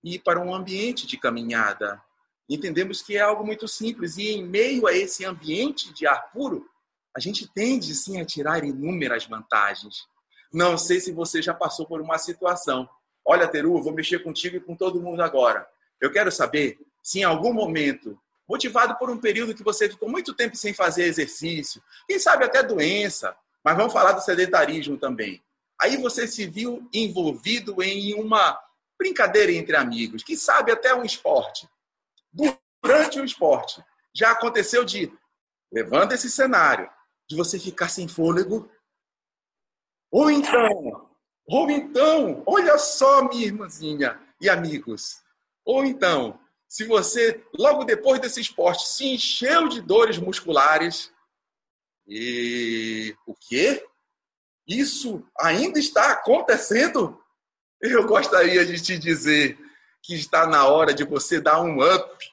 e 0.02 0.16
ir 0.16 0.18
para 0.18 0.40
um 0.40 0.52
ambiente 0.52 1.06
de 1.06 1.16
caminhada. 1.16 2.02
Entendemos 2.50 3.00
que 3.00 3.16
é 3.16 3.20
algo 3.20 3.46
muito 3.46 3.68
simples 3.68 4.16
e 4.16 4.28
em 4.30 4.44
meio 4.44 4.88
a 4.88 4.92
esse 4.92 5.24
ambiente 5.24 5.94
de 5.94 6.04
ar 6.04 6.32
puro, 6.32 6.68
a 7.16 7.20
gente 7.20 7.48
tende 7.54 7.94
sim 7.94 8.20
a 8.20 8.24
tirar 8.24 8.64
inúmeras 8.64 9.24
vantagens. 9.24 10.08
Não 10.52 10.76
sei 10.76 10.98
se 10.98 11.12
você 11.12 11.40
já 11.40 11.54
passou 11.54 11.86
por 11.86 12.00
uma 12.00 12.18
situação. 12.18 12.88
Olha, 13.24 13.46
Teru, 13.46 13.80
vou 13.80 13.92
mexer 13.92 14.18
contigo 14.24 14.56
e 14.56 14.60
com 14.60 14.74
todo 14.74 15.00
mundo 15.00 15.22
agora. 15.22 15.64
Eu 16.00 16.10
quero 16.10 16.32
saber 16.32 16.76
se 17.00 17.20
em 17.20 17.24
algum 17.24 17.52
momento, 17.52 18.18
motivado 18.48 18.96
por 18.96 19.10
um 19.10 19.18
período 19.18 19.54
que 19.54 19.62
você 19.62 19.88
ficou 19.88 20.08
muito 20.08 20.34
tempo 20.34 20.56
sem 20.56 20.74
fazer 20.74 21.04
exercício, 21.04 21.80
quem 22.08 22.18
sabe 22.18 22.44
até 22.44 22.64
doença, 22.64 23.36
mas 23.62 23.76
vamos 23.76 23.92
falar 23.92 24.10
do 24.10 24.22
sedentarismo 24.22 24.98
também. 24.98 25.40
Aí 25.80 25.96
você 25.96 26.26
se 26.26 26.46
viu 26.46 26.88
envolvido 26.92 27.80
em 27.80 28.12
uma 28.14 28.58
brincadeira 28.98 29.52
entre 29.52 29.76
amigos, 29.76 30.24
que 30.24 30.36
sabe 30.36 30.72
até 30.72 30.92
um 30.92 31.04
esporte. 31.04 31.68
Durante 32.32 33.20
o 33.20 33.24
esporte, 33.24 33.82
já 34.14 34.32
aconteceu 34.32 34.84
de, 34.84 35.12
levando 35.72 36.12
esse 36.12 36.30
cenário, 36.30 36.90
de 37.28 37.36
você 37.36 37.58
ficar 37.58 37.88
sem 37.88 38.08
fôlego. 38.08 38.70
Ou 40.10 40.30
então, 40.30 41.10
ou 41.46 41.70
então, 41.70 42.42
olha 42.46 42.78
só, 42.78 43.28
minha 43.28 43.46
irmãzinha 43.46 44.20
e 44.40 44.48
amigos. 44.48 45.20
Ou 45.64 45.84
então, 45.84 46.40
se 46.68 46.86
você, 46.86 47.44
logo 47.58 47.84
depois 47.84 48.20
desse 48.20 48.40
esporte, 48.40 48.88
se 48.88 49.04
encheu 49.06 49.68
de 49.68 49.80
dores 49.80 50.18
musculares, 50.18 51.12
e 52.06 53.16
o 53.26 53.34
quê? 53.34 53.86
Isso 54.66 55.24
ainda 55.38 55.78
está 55.78 56.12
acontecendo? 56.12 57.20
Eu 57.80 58.06
gostaria 58.06 58.64
de 58.64 58.80
te 58.80 58.98
dizer 58.98 59.58
que 60.02 60.14
está 60.14 60.46
na 60.46 60.66
hora 60.66 60.92
de 60.94 61.04
você 61.04 61.40
dar 61.40 61.60
um 61.60 61.80
up. 61.82 62.26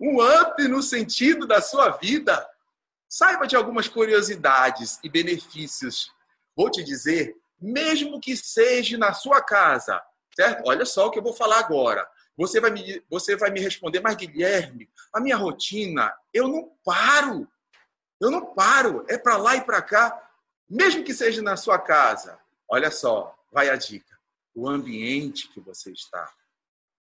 Um 0.00 0.20
up 0.20 0.62
no 0.68 0.82
sentido 0.82 1.46
da 1.46 1.60
sua 1.60 1.90
vida. 1.90 2.46
Saiba 3.08 3.46
de 3.46 3.56
algumas 3.56 3.88
curiosidades 3.88 4.98
e 5.02 5.08
benefícios. 5.08 6.10
Vou 6.56 6.70
te 6.70 6.82
dizer, 6.82 7.36
mesmo 7.60 8.20
que 8.20 8.36
seja 8.36 8.98
na 8.98 9.12
sua 9.12 9.42
casa, 9.42 10.02
certo? 10.34 10.62
Olha 10.66 10.84
só 10.84 11.06
o 11.06 11.10
que 11.10 11.18
eu 11.18 11.22
vou 11.22 11.32
falar 11.32 11.58
agora. 11.58 12.06
Você 12.36 12.60
vai 12.60 12.70
me, 12.70 13.02
você 13.08 13.36
vai 13.36 13.50
me 13.50 13.60
responder, 13.60 14.00
mas 14.00 14.16
Guilherme, 14.16 14.90
a 15.12 15.20
minha 15.20 15.36
rotina, 15.36 16.14
eu 16.34 16.48
não 16.48 16.70
paro. 16.84 17.48
Eu 18.20 18.30
não 18.30 18.54
paro. 18.54 19.04
É 19.08 19.16
para 19.16 19.36
lá 19.36 19.56
e 19.56 19.62
para 19.62 19.80
cá. 19.80 20.22
Mesmo 20.68 21.04
que 21.04 21.14
seja 21.14 21.40
na 21.40 21.56
sua 21.56 21.78
casa, 21.78 22.38
olha 22.68 22.90
só, 22.90 23.34
vai 23.52 23.70
a 23.70 23.76
dica. 23.76 24.18
O 24.54 24.68
ambiente 24.68 25.48
que 25.48 25.60
você 25.60 25.92
está, 25.92 26.28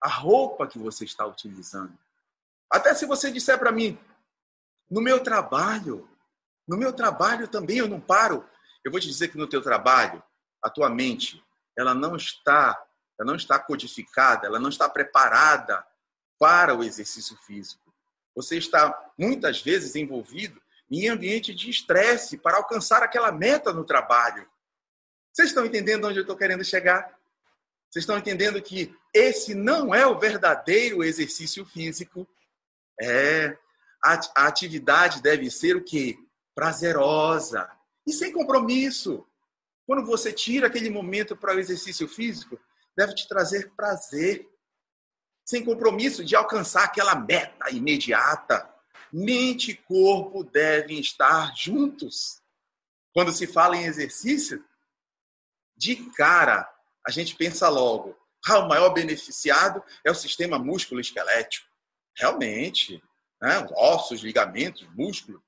a 0.03 0.09
roupa 0.09 0.67
que 0.67 0.79
você 0.79 1.05
está 1.05 1.27
utilizando. 1.27 1.97
Até 2.71 2.95
se 2.95 3.05
você 3.05 3.31
disser 3.31 3.59
para 3.59 3.73
mim, 3.73 3.99
no 4.91 5.01
meu 5.01 5.23
trabalho, 5.23 6.09
no 6.67 6.77
meu 6.77 6.93
trabalho 6.93 7.49
também 7.49 7.79
eu 7.79 7.89
não 7.89 8.01
paro. 8.01 8.49
Eu 8.85 8.91
vou 8.91 9.01
te 9.01 9.09
dizer 9.09 9.29
que 9.29 9.39
no 9.39 9.47
teu 9.47 9.61
trabalho, 9.61 10.23
a 10.63 10.71
tua 10.71 10.89
mente, 10.89 11.45
ela 11.77 11.95
não 11.95 12.17
está, 12.17 12.81
ela 13.19 13.27
não 13.27 13.37
está 13.37 13.59
codificada, 13.59 14.47
ela 14.47 14.59
não 14.59 14.69
está 14.69 14.89
preparada 14.89 15.85
para 16.39 16.75
o 16.75 16.83
exercício 16.83 17.37
físico. 17.39 17.93
Você 18.35 18.57
está 18.57 19.13
muitas 19.19 19.61
vezes 19.61 19.95
envolvido 19.95 20.61
em 20.91 21.09
ambiente 21.09 21.55
de 21.55 21.69
estresse 21.71 22.39
para 22.39 22.57
alcançar 22.57 23.03
aquela 23.03 23.31
meta 23.31 23.73
no 23.73 23.85
trabalho. 23.85 24.49
Vocês 25.33 25.49
estão 25.49 25.65
entendendo 25.65 26.07
onde 26.07 26.19
eu 26.19 26.23
estou 26.23 26.37
querendo 26.37 26.65
chegar? 26.65 27.20
Vocês 27.91 28.05
estão 28.05 28.17
entendendo 28.17 28.63
que 28.63 28.95
esse 29.13 29.55
não 29.55 29.93
é 29.93 30.07
o 30.07 30.19
verdadeiro 30.19 31.03
exercício 31.03 31.67
físico? 31.67 32.27
É. 33.01 33.59
A 34.03 34.47
atividade 34.47 35.21
deve 35.21 35.51
ser 35.51 35.77
o 35.77 35.85
quê? 35.85 36.17
Prazerosa 36.55 37.71
e 38.07 38.13
sem 38.13 38.33
compromisso. 38.33 39.27
Quando 39.87 40.07
você 40.07 40.33
tira 40.33 40.69
aquele 40.69 40.89
momento 40.89 41.37
para 41.37 41.55
o 41.55 41.59
exercício 41.59 42.09
físico, 42.09 42.59
deve 42.97 43.15
te 43.15 43.29
trazer 43.29 43.73
prazer, 43.73 44.49
sem 45.45 45.65
compromisso 45.65 46.25
de 46.25 46.37
alcançar 46.37 46.85
aquela 46.85 47.15
meta 47.15 47.71
imediata. 47.71 48.73
Mente 49.13 49.73
e 49.73 49.77
corpo 49.77 50.45
devem 50.45 51.01
estar 51.01 51.53
juntos. 51.57 52.41
Quando 53.13 53.33
se 53.33 53.47
fala 53.47 53.77
em 53.77 53.85
exercício, 53.85 54.65
de 55.77 55.97
cara, 56.13 56.73
a 57.07 57.11
gente 57.11 57.35
pensa 57.37 57.69
logo, 57.69 58.17
ah, 58.47 58.59
o 58.59 58.69
maior 58.69 58.91
beneficiado 58.91 59.83
é 60.05 60.11
o 60.11 60.15
sistema 60.15 60.59
músculo-esquelético. 60.59 61.69
Realmente, 62.17 63.03
né? 63.41 63.67
ossos, 63.77 64.21
ligamentos, 64.21 64.89
músculo. 64.95 65.43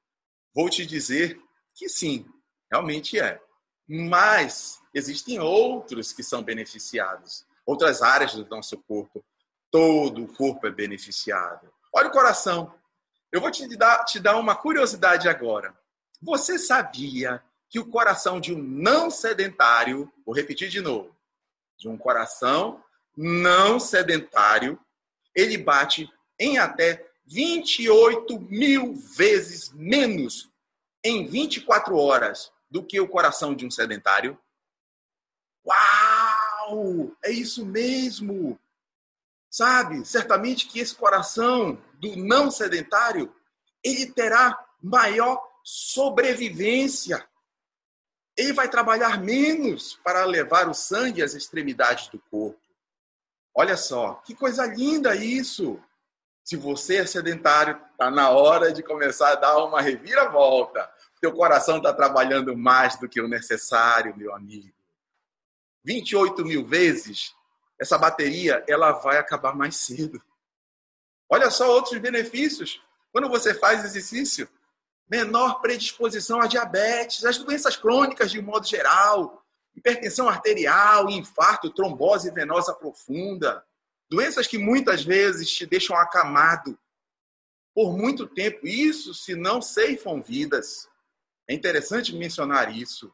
Vou 0.55 0.69
te 0.69 0.85
dizer 0.85 1.41
que 1.75 1.89
sim, 1.89 2.27
realmente 2.71 3.19
é. 3.19 3.41
Mas 3.89 4.81
existem 4.95 5.41
outros 5.41 6.13
que 6.13 6.23
são 6.23 6.43
beneficiados, 6.43 7.47
outras 7.67 8.03
áreas 8.03 8.35
do 8.35 8.47
nosso 8.49 8.77
corpo. 8.83 9.25
Todo 9.71 10.25
o 10.25 10.33
corpo 10.35 10.67
é 10.67 10.71
beneficiado. 10.71 11.73
Olha 11.95 12.09
o 12.09 12.13
coração. 12.13 12.75
Eu 13.31 13.41
vou 13.41 13.51
te 13.51 13.67
dar, 13.77 14.05
te 14.05 14.21
dar 14.21 14.37
uma 14.37 14.55
curiosidade 14.55 15.29
agora. 15.29 15.75
Você 16.21 16.59
sabia 16.59 17.43
que 17.71 17.79
o 17.79 17.89
coração 17.89 18.39
de 18.39 18.53
um 18.53 18.63
não 18.63 19.11
sedentário, 19.11 20.13
vou 20.27 20.35
repetir 20.35 20.69
de 20.69 20.83
novo, 20.83 21.17
de 21.83 21.89
um 21.89 21.99
coração 21.99 22.83
não 23.17 23.81
sedentário, 23.81 24.79
ele 25.35 25.59
bate 25.59 26.09
em 26.39 26.57
até 26.57 27.07
28 27.27 28.41
mil 28.41 28.95
vezes 28.95 29.71
menos 29.73 30.51
em 31.05 31.27
24 31.27 31.97
horas 31.97 32.53
do 32.71 32.85
que 32.85 33.01
o 33.01 33.09
coração 33.09 33.55
de 33.55 33.67
um 33.67 33.71
sedentário? 33.71 34.39
Uau! 35.67 37.13
É 37.25 37.31
isso 37.31 37.67
mesmo! 37.67 38.59
Sabe, 39.51 40.07
certamente 40.07 40.69
que 40.69 40.79
esse 40.79 40.95
coração 40.95 41.77
do 41.95 42.17
não 42.17 42.51
sedentário, 42.51 43.35
ele 43.85 44.07
terá 44.07 44.59
maior 44.81 45.43
sobrevivência. 45.63 47.29
Ele 48.37 48.53
vai 48.53 48.69
trabalhar 48.69 49.21
menos 49.21 49.99
para 50.03 50.25
levar 50.25 50.69
o 50.69 50.75
sangue 50.75 51.23
às 51.23 51.35
extremidades 51.35 52.09
do 52.09 52.19
corpo. 52.31 52.61
Olha 53.55 53.77
só, 53.77 54.15
que 54.25 54.35
coisa 54.35 54.67
linda 54.67 55.15
isso! 55.15 55.81
Se 56.43 56.57
você 56.57 56.97
é 56.97 57.07
sedentário, 57.07 57.81
está 57.93 58.11
na 58.11 58.31
hora 58.31 58.73
de 58.73 58.83
começar 58.83 59.33
a 59.33 59.37
dar 59.37 59.59
uma 59.65 59.81
reviravolta. 59.81 60.91
Teu 61.21 61.33
coração 61.33 61.77
está 61.77 61.93
trabalhando 61.93 62.57
mais 62.57 62.99
do 62.99 63.09
que 63.09 63.21
o 63.21 63.29
necessário, 63.29 64.17
meu 64.17 64.35
amigo. 64.35 64.75
28 65.85 66.45
mil 66.45 66.67
vezes, 66.67 67.35
essa 67.79 67.97
bateria 67.97 68.65
ela 68.67 68.93
vai 68.93 69.19
acabar 69.19 69.55
mais 69.55 69.77
cedo. 69.77 70.21
Olha 71.29 71.51
só 71.51 71.71
outros 71.71 71.97
benefícios. 71.99 72.83
Quando 73.13 73.29
você 73.29 73.55
faz 73.55 73.85
exercício, 73.85 74.49
menor 75.13 75.61
predisposição 75.61 76.41
a 76.41 76.47
diabetes, 76.47 77.27
as 77.27 77.37
doenças 77.37 77.77
crônicas 77.77 78.31
de 78.31 78.41
modo 78.41 78.67
geral, 78.67 79.45
hipertensão 79.77 80.27
arterial, 80.27 81.11
infarto, 81.11 81.69
trombose 81.69 82.31
venosa 82.31 82.73
profunda, 82.73 83.63
doenças 84.11 84.47
que 84.47 84.57
muitas 84.57 85.05
vezes 85.05 85.51
te 85.51 85.67
deixam 85.67 85.95
acamado 85.95 86.79
por 87.75 87.95
muito 87.95 88.27
tempo, 88.27 88.67
isso 88.67 89.13
se 89.13 89.35
não 89.35 89.61
ceifam 89.61 90.23
vidas. 90.23 90.89
É 91.47 91.53
interessante 91.53 92.17
mencionar 92.17 92.75
isso. 92.75 93.13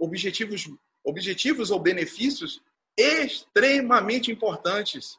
Objetivos, 0.00 0.68
objetivos 1.02 1.70
ou 1.70 1.80
benefícios 1.80 2.62
extremamente 2.94 4.30
importantes 4.30 5.18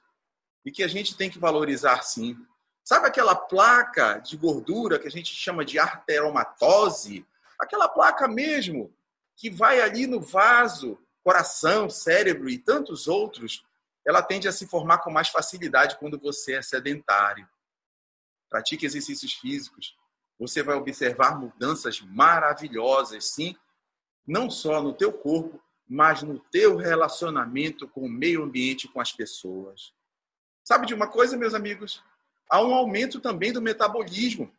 e 0.63 0.71
que 0.71 0.83
a 0.83 0.87
gente 0.87 1.17
tem 1.17 1.27
que 1.27 1.39
valorizar 1.39 2.03
sim. 2.03 2.37
Sabe 2.91 3.07
aquela 3.07 3.33
placa 3.33 4.17
de 4.17 4.35
gordura 4.35 4.99
que 4.99 5.07
a 5.07 5.09
gente 5.09 5.33
chama 5.33 5.63
de 5.63 5.79
arteromatose? 5.79 7.25
Aquela 7.57 7.87
placa 7.87 8.27
mesmo 8.27 8.93
que 9.37 9.49
vai 9.49 9.79
ali 9.79 10.05
no 10.05 10.19
vaso, 10.19 10.99
coração, 11.23 11.89
cérebro 11.89 12.49
e 12.49 12.57
tantos 12.57 13.07
outros, 13.07 13.65
ela 14.05 14.21
tende 14.21 14.45
a 14.45 14.51
se 14.51 14.67
formar 14.67 14.97
com 14.97 15.09
mais 15.09 15.29
facilidade 15.29 15.97
quando 15.99 16.19
você 16.19 16.55
é 16.55 16.61
sedentário. 16.61 17.47
Pratique 18.49 18.85
exercícios 18.85 19.35
físicos. 19.35 19.95
Você 20.37 20.61
vai 20.61 20.75
observar 20.75 21.39
mudanças 21.39 22.01
maravilhosas, 22.01 23.23
sim, 23.31 23.55
não 24.27 24.49
só 24.49 24.83
no 24.83 24.91
teu 24.91 25.13
corpo, 25.13 25.63
mas 25.87 26.23
no 26.23 26.39
teu 26.39 26.75
relacionamento 26.75 27.87
com 27.87 28.01
o 28.01 28.09
meio 28.09 28.43
ambiente, 28.43 28.89
com 28.89 28.99
as 28.99 29.13
pessoas. 29.13 29.93
Sabe 30.61 30.85
de 30.85 30.93
uma 30.93 31.07
coisa, 31.07 31.37
meus 31.37 31.53
amigos? 31.53 32.03
Há 32.51 32.61
um 32.61 32.75
aumento 32.75 33.21
também 33.21 33.53
do 33.53 33.61
metabolismo. 33.61 34.53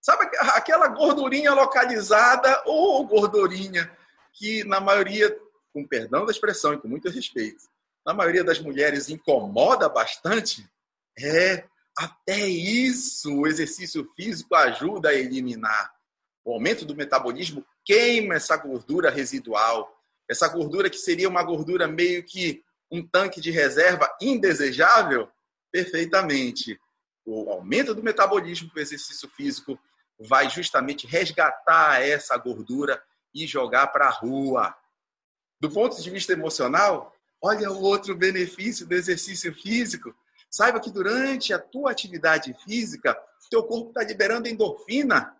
Sabe 0.00 0.28
aquela 0.54 0.88
gordurinha 0.88 1.54
localizada 1.54 2.60
ou 2.66 3.06
gordurinha 3.06 3.88
que, 4.32 4.64
na 4.64 4.80
maioria, 4.80 5.38
com 5.72 5.86
perdão 5.86 6.26
da 6.26 6.32
expressão 6.32 6.74
e 6.74 6.78
com 6.78 6.88
muito 6.88 7.08
respeito, 7.08 7.62
na 8.04 8.12
maioria 8.12 8.42
das 8.42 8.58
mulheres 8.58 9.08
incomoda 9.08 9.88
bastante? 9.88 10.68
É, 11.16 11.64
até 11.96 12.48
isso 12.48 13.32
o 13.32 13.46
exercício 13.46 14.10
físico 14.16 14.52
ajuda 14.56 15.10
a 15.10 15.14
eliminar. 15.14 15.94
O 16.44 16.52
aumento 16.52 16.84
do 16.84 16.96
metabolismo 16.96 17.64
queima 17.84 18.34
essa 18.34 18.56
gordura 18.56 19.08
residual. 19.08 19.96
Essa 20.28 20.48
gordura 20.48 20.90
que 20.90 20.98
seria 20.98 21.28
uma 21.28 21.44
gordura 21.44 21.86
meio 21.86 22.24
que 22.24 22.64
um 22.90 23.06
tanque 23.06 23.40
de 23.40 23.52
reserva 23.52 24.12
indesejável? 24.20 25.30
Perfeitamente. 25.72 26.78
O 27.24 27.50
aumento 27.50 27.94
do 27.94 28.02
metabolismo 28.02 28.70
com 28.70 28.78
o 28.78 28.82
exercício 28.82 29.28
físico 29.30 29.78
vai 30.18 30.48
justamente 30.50 31.06
resgatar 31.06 32.02
essa 32.02 32.36
gordura 32.36 33.02
e 33.34 33.46
jogar 33.46 33.88
para 33.88 34.06
a 34.06 34.10
rua. 34.10 34.74
Do 35.60 35.70
ponto 35.70 36.00
de 36.00 36.10
vista 36.10 36.32
emocional, 36.32 37.14
olha 37.40 37.70
o 37.70 37.82
outro 37.82 38.14
benefício 38.14 38.86
do 38.86 38.94
exercício 38.94 39.54
físico. 39.54 40.14
Saiba 40.50 40.80
que 40.80 40.90
durante 40.90 41.54
a 41.54 41.58
tua 41.58 41.90
atividade 41.90 42.54
física, 42.64 43.18
teu 43.48 43.62
corpo 43.62 43.88
está 43.88 44.02
liberando 44.02 44.48
endorfina. 44.48 45.36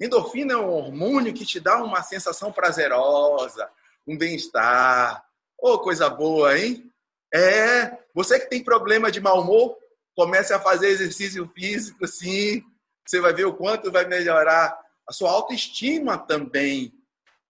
Endorfina 0.00 0.54
é 0.54 0.56
um 0.56 0.70
hormônio 0.70 1.34
que 1.34 1.44
te 1.44 1.60
dá 1.60 1.82
uma 1.82 2.02
sensação 2.02 2.52
prazerosa, 2.52 3.68
um 4.06 4.16
bem-estar. 4.16 5.24
Ô, 5.58 5.72
oh, 5.72 5.78
coisa 5.78 6.08
boa, 6.08 6.58
hein? 6.58 6.89
É, 7.32 7.96
você 8.14 8.40
que 8.40 8.50
tem 8.50 8.62
problema 8.62 9.10
de 9.10 9.20
mau 9.20 9.40
humor, 9.40 9.76
comece 10.14 10.52
a 10.52 10.60
fazer 10.60 10.88
exercício 10.88 11.48
físico, 11.54 12.06
sim. 12.06 12.62
Você 13.06 13.20
vai 13.20 13.32
ver 13.32 13.46
o 13.46 13.54
quanto 13.54 13.90
vai 13.90 14.04
melhorar 14.06 14.78
a 15.08 15.12
sua 15.12 15.30
autoestima 15.30 16.18
também. 16.18 16.92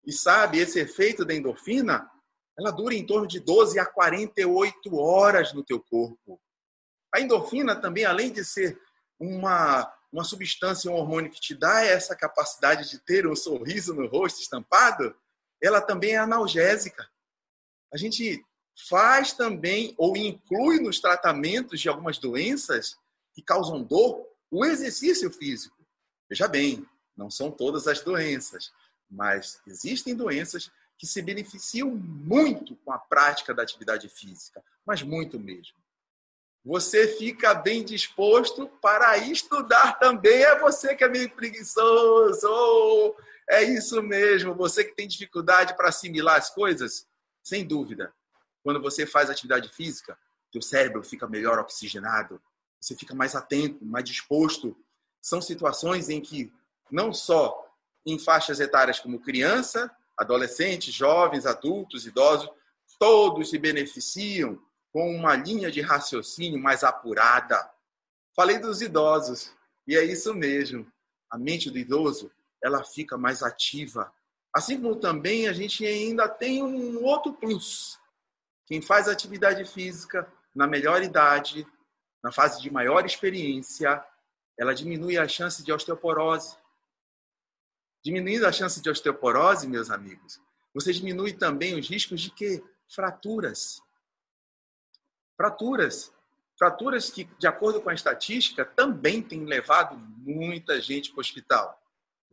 E 0.05 0.12
sabe, 0.12 0.59
esse 0.59 0.81
efeito 0.81 1.25
da 1.25 1.35
endorfina, 1.35 2.11
ela 2.59 2.71
dura 2.71 2.95
em 2.95 3.07
torno 3.07 3.27
de 3.27 3.40
12 3.40 3.79
a 3.79 3.87
48 3.87 4.97
horas 4.97 5.53
no 5.53 5.64
teu 5.64 5.81
corpo. 5.81 6.40
A 7.14 7.21
endorfina 7.21 7.75
também, 7.75 8.05
além 8.05 8.33
de 8.33 8.45
ser 8.45 8.81
uma, 9.19 9.93
uma 10.12 10.25
substância, 10.25 10.90
um 10.90 10.95
hormônio 10.95 11.31
que 11.31 11.40
te 11.40 11.55
dá 11.55 11.83
essa 11.85 12.16
capacidade 12.16 12.88
de 12.88 12.99
ter 13.01 13.27
um 13.27 13.37
sorriso 13.37 13.95
no 13.95 14.07
rosto 14.07 14.40
estampado, 14.40 15.14
ela 15.62 15.81
também 15.81 16.12
é 16.12 16.19
analgésica. 16.19 17.07
A 17.93 17.97
gente 17.97 18.43
faz 18.88 19.33
também 19.33 19.95
ou 19.97 20.16
inclui 20.16 20.81
nos 20.81 21.01
tratamentos 21.01 21.81
de 21.81 21.88
algumas 21.88 22.19
doenças 22.19 22.97
que 23.33 23.43
causam 23.43 23.83
dor 23.83 24.27
o 24.51 24.64
exercício 24.64 25.31
físico. 25.31 25.77
Veja 26.29 26.49
bem, 26.49 26.87
não 27.16 27.31
são 27.31 27.51
todas 27.51 27.87
as 27.87 28.01
doenças, 28.01 28.73
mas 29.11 29.61
existem 29.66 30.14
doenças 30.14 30.71
que 30.99 31.07
se 31.07 31.23
beneficiam 31.23 31.90
muito 31.90 32.77
com 32.77 32.93
a 32.93 32.99
prática 32.99 33.55
da 33.55 33.62
atividade 33.62 34.09
física, 34.09 34.62
mas 34.85 35.03
muito 35.03 35.38
mesmo. 35.38 35.79
Você 36.64 37.09
fica 37.16 37.55
bem 37.55 37.83
disposto 37.83 38.69
para 38.83 39.16
estudar 39.16 39.99
também. 39.99 40.43
É 40.43 40.59
você 40.59 40.95
que 40.95 41.03
é 41.03 41.09
meio 41.09 41.31
preguiçoso. 41.31 43.16
É 43.49 43.62
isso 43.62 44.03
mesmo. 44.03 44.55
Você 44.55 44.85
que 44.85 44.95
tem 44.95 45.09
dificuldade 45.09 45.75
para 45.75 45.88
assimilar 45.88 46.37
as 46.37 46.51
coisas, 46.51 47.07
sem 47.43 47.66
dúvida. 47.66 48.12
Quando 48.62 48.81
você 48.81 49.07
faz 49.07 49.31
atividade 49.31 49.68
física, 49.68 50.18
teu 50.51 50.61
cérebro 50.61 51.03
fica 51.03 51.27
melhor 51.27 51.59
oxigenado, 51.59 52.40
você 52.81 52.96
fica 52.96 53.14
mais 53.14 53.35
atento, 53.35 53.85
mais 53.85 54.05
disposto. 54.05 54.77
São 55.20 55.40
situações 55.40 56.09
em 56.09 56.20
que, 56.20 56.53
não 56.90 57.12
só 57.12 57.66
em 58.07 58.18
faixas 58.18 58.59
etárias 58.59 58.99
como 58.99 59.20
criança, 59.20 59.94
adolescentes, 60.18 60.94
jovens, 60.94 61.46
adultos, 61.46 62.07
idosos, 62.07 62.51
todos 62.99 63.51
se 63.51 63.59
beneficiam 63.59 64.61
com 64.92 65.14
uma 65.14 65.37
linha 65.37 65.70
de 65.70 65.81
raciocínio 65.81 66.59
mais 66.59 66.83
apurada. 66.83 67.70
Falei 68.35 68.59
dos 68.59 68.81
idosos, 68.83 69.53
e 69.87 69.96
é 69.96 70.05
isso 70.05 70.35
mesmo. 70.35 70.90
A 71.31 71.38
mente 71.38 71.70
do 71.70 71.79
idoso, 71.79 72.31
ela 72.62 72.83
fica 72.83 73.16
mais 73.16 73.42
ativa. 73.42 74.12
Assim 74.55 74.81
como 74.81 74.96
também 74.96 75.49
a 75.49 75.53
gente 75.53 75.87
ainda 75.87 76.29
tem 76.29 76.62
um 76.62 77.05
outro 77.05 77.33
plus. 77.35 78.00
Quem 78.70 78.80
faz 78.80 79.09
atividade 79.09 79.64
física 79.64 80.33
na 80.54 80.64
melhor 80.64 81.02
idade 81.02 81.66
na 82.22 82.30
fase 82.30 82.62
de 82.62 82.70
maior 82.70 83.04
experiência, 83.04 84.00
ela 84.56 84.72
diminui 84.72 85.18
a 85.18 85.26
chance 85.26 85.64
de 85.64 85.72
osteoporose. 85.72 86.56
Diminuindo 88.04 88.46
a 88.46 88.52
chance 88.52 88.80
de 88.80 88.88
osteoporose, 88.88 89.66
meus 89.66 89.90
amigos, 89.90 90.40
você 90.72 90.92
diminui 90.92 91.33
também 91.33 91.76
os 91.76 91.88
riscos 91.88 92.20
de 92.20 92.30
que 92.30 92.62
fraturas. 92.88 93.83
Fraturas. 95.37 96.12
Fraturas 96.56 97.11
que, 97.11 97.24
de 97.40 97.48
acordo 97.48 97.80
com 97.80 97.90
a 97.90 97.94
estatística, 97.94 98.64
também 98.64 99.20
têm 99.20 99.46
levado 99.46 99.96
muita 99.98 100.80
gente 100.80 101.11
para 101.11 101.18
o 101.18 101.20
hospital. 101.22 101.83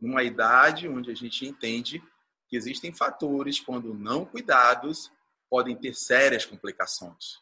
Numa 0.00 0.22
idade 0.22 0.88
onde 0.88 1.10
a 1.10 1.16
gente 1.16 1.44
entende 1.44 2.00
que 2.46 2.56
existem 2.56 2.92
fatores, 2.92 3.58
quando 3.58 3.92
não 3.92 4.24
cuidados, 4.24 5.10
podem 5.48 5.76
ter 5.76 5.94
sérias 5.94 6.44
complicações. 6.44 7.38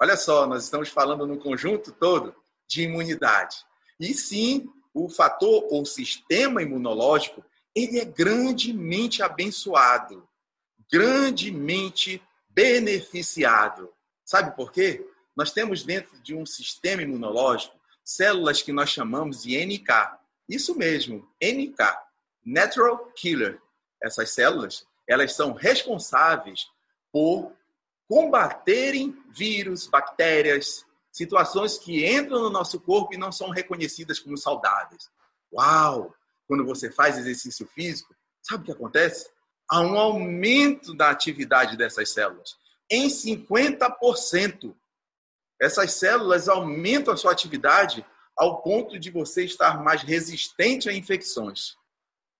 Olha 0.00 0.16
só, 0.16 0.46
nós 0.46 0.64
estamos 0.64 0.88
falando 0.88 1.26
no 1.26 1.38
conjunto 1.38 1.92
todo 1.92 2.34
de 2.66 2.82
imunidade. 2.82 3.56
E 4.00 4.14
sim, 4.14 4.68
o 4.92 5.08
fator 5.08 5.66
ou 5.70 5.86
sistema 5.86 6.62
imunológico, 6.62 7.44
ele 7.74 7.98
é 7.98 8.04
grandemente 8.04 9.22
abençoado, 9.22 10.28
grandemente 10.90 12.22
beneficiado. 12.48 13.92
Sabe 14.24 14.54
por 14.56 14.72
quê? 14.72 15.06
Nós 15.36 15.52
temos 15.52 15.82
dentro 15.82 16.20
de 16.20 16.34
um 16.34 16.44
sistema 16.44 17.02
imunológico 17.02 17.80
células 18.04 18.60
que 18.62 18.72
nós 18.72 18.90
chamamos 18.90 19.42
de 19.42 19.56
NK. 19.64 20.18
Isso 20.48 20.76
mesmo, 20.76 21.28
NK, 21.40 21.78
Natural 22.44 22.98
Killer. 23.14 23.60
Essas 24.02 24.30
células, 24.30 24.84
elas 25.06 25.34
são 25.34 25.52
responsáveis 25.52 26.66
por 27.12 27.52
combaterem 28.08 29.16
vírus, 29.30 29.86
bactérias, 29.86 30.84
situações 31.10 31.78
que 31.78 32.06
entram 32.10 32.40
no 32.40 32.50
nosso 32.50 32.80
corpo 32.80 33.14
e 33.14 33.18
não 33.18 33.30
são 33.30 33.50
reconhecidas 33.50 34.18
como 34.18 34.36
saudáveis. 34.36 35.10
Uau! 35.52 36.14
Quando 36.48 36.64
você 36.64 36.90
faz 36.90 37.18
exercício 37.18 37.66
físico, 37.68 38.14
sabe 38.42 38.62
o 38.62 38.66
que 38.66 38.72
acontece? 38.72 39.30
Há 39.68 39.80
um 39.80 39.98
aumento 39.98 40.94
da 40.94 41.10
atividade 41.10 41.76
dessas 41.76 42.10
células 42.10 42.56
em 42.90 43.08
50%. 43.08 44.74
Essas 45.58 45.92
células 45.92 46.48
aumentam 46.48 47.14
a 47.14 47.16
sua 47.16 47.32
atividade 47.32 48.04
ao 48.36 48.62
ponto 48.62 48.98
de 48.98 49.10
você 49.10 49.44
estar 49.44 49.82
mais 49.82 50.02
resistente 50.02 50.88
a 50.88 50.92
infecções. 50.92 51.76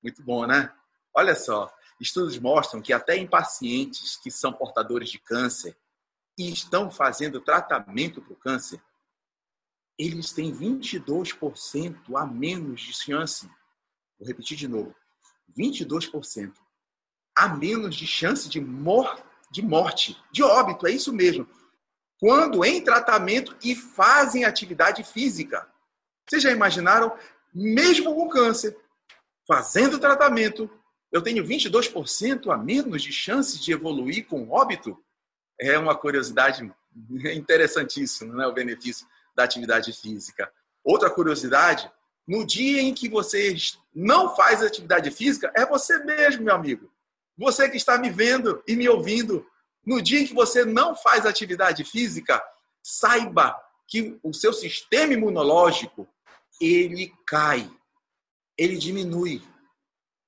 Muito 0.02 0.22
bom, 0.22 0.46
né? 0.46 0.70
Olha 1.14 1.34
só, 1.34 1.72
estudos 2.02 2.38
mostram 2.38 2.82
que 2.82 2.92
até 2.92 3.16
em 3.16 3.26
pacientes 3.26 4.16
que 4.16 4.30
são 4.30 4.52
portadores 4.52 5.08
de 5.08 5.18
câncer, 5.18 5.76
e 6.38 6.50
estão 6.52 6.90
fazendo 6.90 7.40
tratamento 7.40 8.20
para 8.20 8.32
o 8.32 8.36
câncer, 8.36 8.82
eles 9.98 10.32
têm 10.32 10.52
22% 10.54 12.16
a 12.16 12.26
menos 12.26 12.80
de 12.80 12.92
chance. 12.92 13.46
Vou 14.18 14.26
repetir 14.26 14.56
de 14.56 14.66
novo: 14.66 14.94
22% 15.56 16.54
a 17.36 17.48
menos 17.48 17.94
de 17.94 18.06
chance 18.06 18.48
de, 18.48 18.60
mor 18.60 19.22
de 19.50 19.62
morte, 19.62 20.20
de 20.30 20.42
óbito, 20.42 20.86
é 20.86 20.90
isso 20.90 21.12
mesmo. 21.12 21.46
Quando 22.18 22.64
em 22.64 22.82
tratamento 22.82 23.56
e 23.62 23.74
fazem 23.74 24.44
atividade 24.44 25.02
física. 25.02 25.68
Vocês 26.28 26.42
já 26.42 26.50
imaginaram? 26.50 27.16
Mesmo 27.52 28.14
com 28.14 28.28
câncer, 28.28 28.78
fazendo 29.46 29.98
tratamento, 29.98 30.70
eu 31.12 31.22
tenho 31.22 31.44
22% 31.44 32.52
a 32.52 32.56
menos 32.56 33.02
de 33.02 33.12
chances 33.12 33.60
de 33.60 33.72
evoluir 33.72 34.26
com 34.26 34.50
óbito? 34.50 34.98
é 35.62 35.78
uma 35.78 35.94
curiosidade 35.94 36.70
interessantíssima, 37.34 38.34
né? 38.34 38.46
o 38.46 38.52
benefício 38.52 39.06
da 39.34 39.44
atividade 39.44 39.92
física. 39.92 40.52
Outra 40.84 41.08
curiosidade, 41.08 41.90
no 42.26 42.44
dia 42.44 42.82
em 42.82 42.92
que 42.92 43.08
você 43.08 43.54
não 43.94 44.34
faz 44.34 44.62
atividade 44.62 45.10
física, 45.10 45.52
é 45.54 45.64
você 45.64 45.98
mesmo, 46.04 46.42
meu 46.42 46.54
amigo. 46.54 46.90
Você 47.38 47.68
que 47.68 47.76
está 47.76 47.96
me 47.96 48.10
vendo 48.10 48.62
e 48.66 48.76
me 48.76 48.88
ouvindo, 48.88 49.46
no 49.86 50.02
dia 50.02 50.20
em 50.20 50.26
que 50.26 50.34
você 50.34 50.64
não 50.64 50.94
faz 50.94 51.24
atividade 51.24 51.84
física, 51.84 52.42
saiba 52.82 53.56
que 53.88 54.18
o 54.22 54.32
seu 54.32 54.52
sistema 54.52 55.12
imunológico 55.12 56.08
ele 56.60 57.12
cai, 57.26 57.70
ele 58.58 58.76
diminui. 58.76 59.42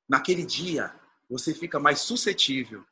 Naquele 0.09 0.45
dia, 0.45 0.95
você 1.29 1.55
fica 1.55 1.81
mais 1.81 2.01
suscetível 2.01 2.85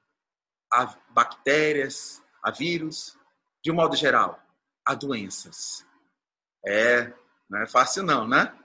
a 0.72 0.86
bactérias, 1.10 2.22
a 2.42 2.50
vírus, 2.50 3.16
de 3.62 3.70
um 3.70 3.74
modo 3.74 3.94
geral, 3.94 4.42
a 4.84 4.94
doenças. 4.94 5.86
É, 6.66 7.12
não 7.48 7.60
é 7.60 7.66
fácil 7.66 8.02
não, 8.02 8.26
né? 8.26 8.56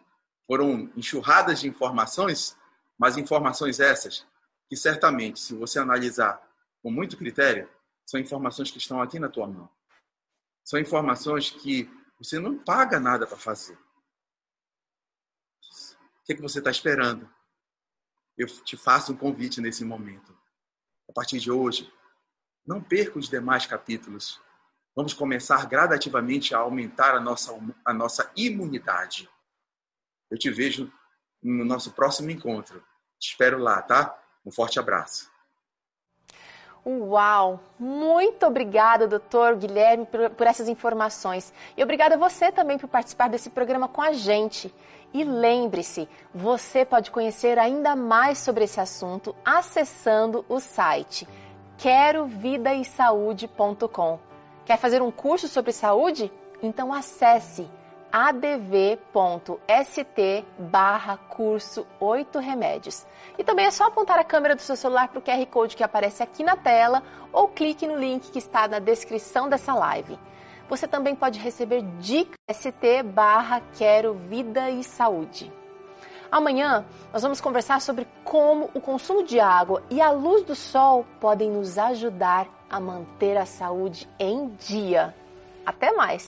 Foram 0.47 0.91
enxurradas 0.95 1.59
de 1.59 1.67
informações, 1.67 2.57
mas 2.97 3.17
informações 3.17 3.79
essas 3.79 4.25
que 4.69 4.75
certamente, 4.75 5.39
se 5.39 5.53
você 5.55 5.79
analisar 5.79 6.41
com 6.81 6.91
muito 6.91 7.17
critério, 7.17 7.69
são 8.05 8.19
informações 8.19 8.71
que 8.71 8.77
estão 8.77 9.01
aqui 9.01 9.19
na 9.19 9.29
tua 9.29 9.47
mão. 9.47 9.69
São 10.63 10.79
informações 10.79 11.49
que 11.51 11.89
você 12.17 12.39
não 12.39 12.57
paga 12.57 12.99
nada 12.99 13.27
para 13.27 13.37
fazer. 13.37 13.77
O 16.21 16.25
que, 16.25 16.33
é 16.33 16.35
que 16.35 16.41
você 16.41 16.59
está 16.59 16.71
esperando? 16.71 17.29
Eu 18.37 18.47
te 18.47 18.77
faço 18.77 19.13
um 19.13 19.17
convite 19.17 19.59
nesse 19.59 19.83
momento. 19.83 20.37
A 21.09 21.13
partir 21.13 21.39
de 21.39 21.49
hoje, 21.49 21.91
não 22.65 22.81
perca 22.81 23.17
os 23.17 23.29
demais 23.29 23.65
capítulos. 23.65 24.41
Vamos 24.95 25.13
começar 25.13 25.65
gradativamente 25.67 26.53
a 26.53 26.59
aumentar 26.59 27.15
a 27.15 27.19
nossa, 27.19 27.51
a 27.85 27.93
nossa 27.93 28.31
imunidade. 28.35 29.29
Eu 30.29 30.37
te 30.37 30.49
vejo 30.49 30.91
no 31.41 31.63
nosso 31.63 31.91
próximo 31.93 32.29
encontro. 32.29 32.83
Te 33.19 33.29
espero 33.29 33.57
lá, 33.57 33.81
tá? 33.81 34.21
Um 34.45 34.51
forte 34.51 34.79
abraço. 34.79 35.31
Uau! 36.89 37.59
Muito 37.77 38.45
obrigada, 38.45 39.09
doutor 39.09 39.57
Guilherme, 39.57 40.05
por, 40.05 40.29
por, 40.29 40.47
essas 40.47 40.69
informações. 40.69 41.51
E 41.75 41.83
obrigada 41.83 42.15
a 42.15 42.17
você 42.17 42.49
também 42.49 42.77
por 42.77 42.87
participar 42.87 43.27
desse 43.27 43.49
programa 43.49 43.89
com 43.89 44.01
a 44.01 44.13
gente. 44.13 44.73
E 45.13 45.25
lembre-se, 45.25 46.07
você 46.33 46.85
pode 46.85 47.11
conhecer 47.11 47.59
ainda 47.59 47.93
mais 47.93 48.37
sobre 48.37 48.63
esse 48.63 48.79
assunto 48.79 49.35
acessando 49.43 50.45
o 50.47 50.61
site 50.61 51.27
querovidaesaude.com. 51.77 54.19
Quer 54.65 54.77
fazer 54.77 55.01
um 55.01 55.11
curso 55.11 55.49
sobre 55.49 55.73
saúde? 55.73 56.31
Então 56.63 56.93
acesse 56.93 57.67
adv.st 58.11 58.95
barra 60.57 61.17
curso 61.17 61.85
8 61.99 62.39
remédios. 62.39 63.05
E 63.37 63.43
também 63.43 63.65
é 63.65 63.71
só 63.71 63.85
apontar 63.85 64.17
a 64.19 64.23
câmera 64.23 64.55
do 64.55 64.61
seu 64.61 64.75
celular 64.75 65.07
para 65.07 65.19
o 65.19 65.21
QR 65.21 65.45
Code 65.47 65.75
que 65.75 65.83
aparece 65.83 66.23
aqui 66.23 66.43
na 66.43 66.55
tela 66.55 67.03
ou 67.31 67.47
clique 67.47 67.87
no 67.87 67.97
link 67.97 68.31
que 68.31 68.39
está 68.39 68.67
na 68.67 68.79
descrição 68.79 69.49
dessa 69.49 69.73
live. 69.73 70.17
Você 70.69 70.87
também 70.87 71.15
pode 71.15 71.39
receber 71.39 71.81
dicas 71.99 72.35
ST 72.51 73.03
barra 73.03 73.61
Quero 73.77 74.13
Vida 74.13 74.69
e 74.69 74.83
Saúde. 74.83 75.51
Amanhã 76.31 76.85
nós 77.13 77.21
vamos 77.21 77.39
conversar 77.39 77.79
sobre 77.79 78.07
como 78.23 78.69
o 78.73 78.81
consumo 78.81 79.23
de 79.23 79.39
água 79.39 79.81
e 79.89 80.01
a 80.01 80.11
luz 80.11 80.43
do 80.43 80.55
sol 80.55 81.05
podem 81.21 81.49
nos 81.49 81.77
ajudar 81.77 82.47
a 82.69 82.79
manter 82.79 83.37
a 83.37 83.45
saúde 83.45 84.09
em 84.19 84.49
dia. 84.49 85.15
Até 85.65 85.93
mais! 85.93 86.25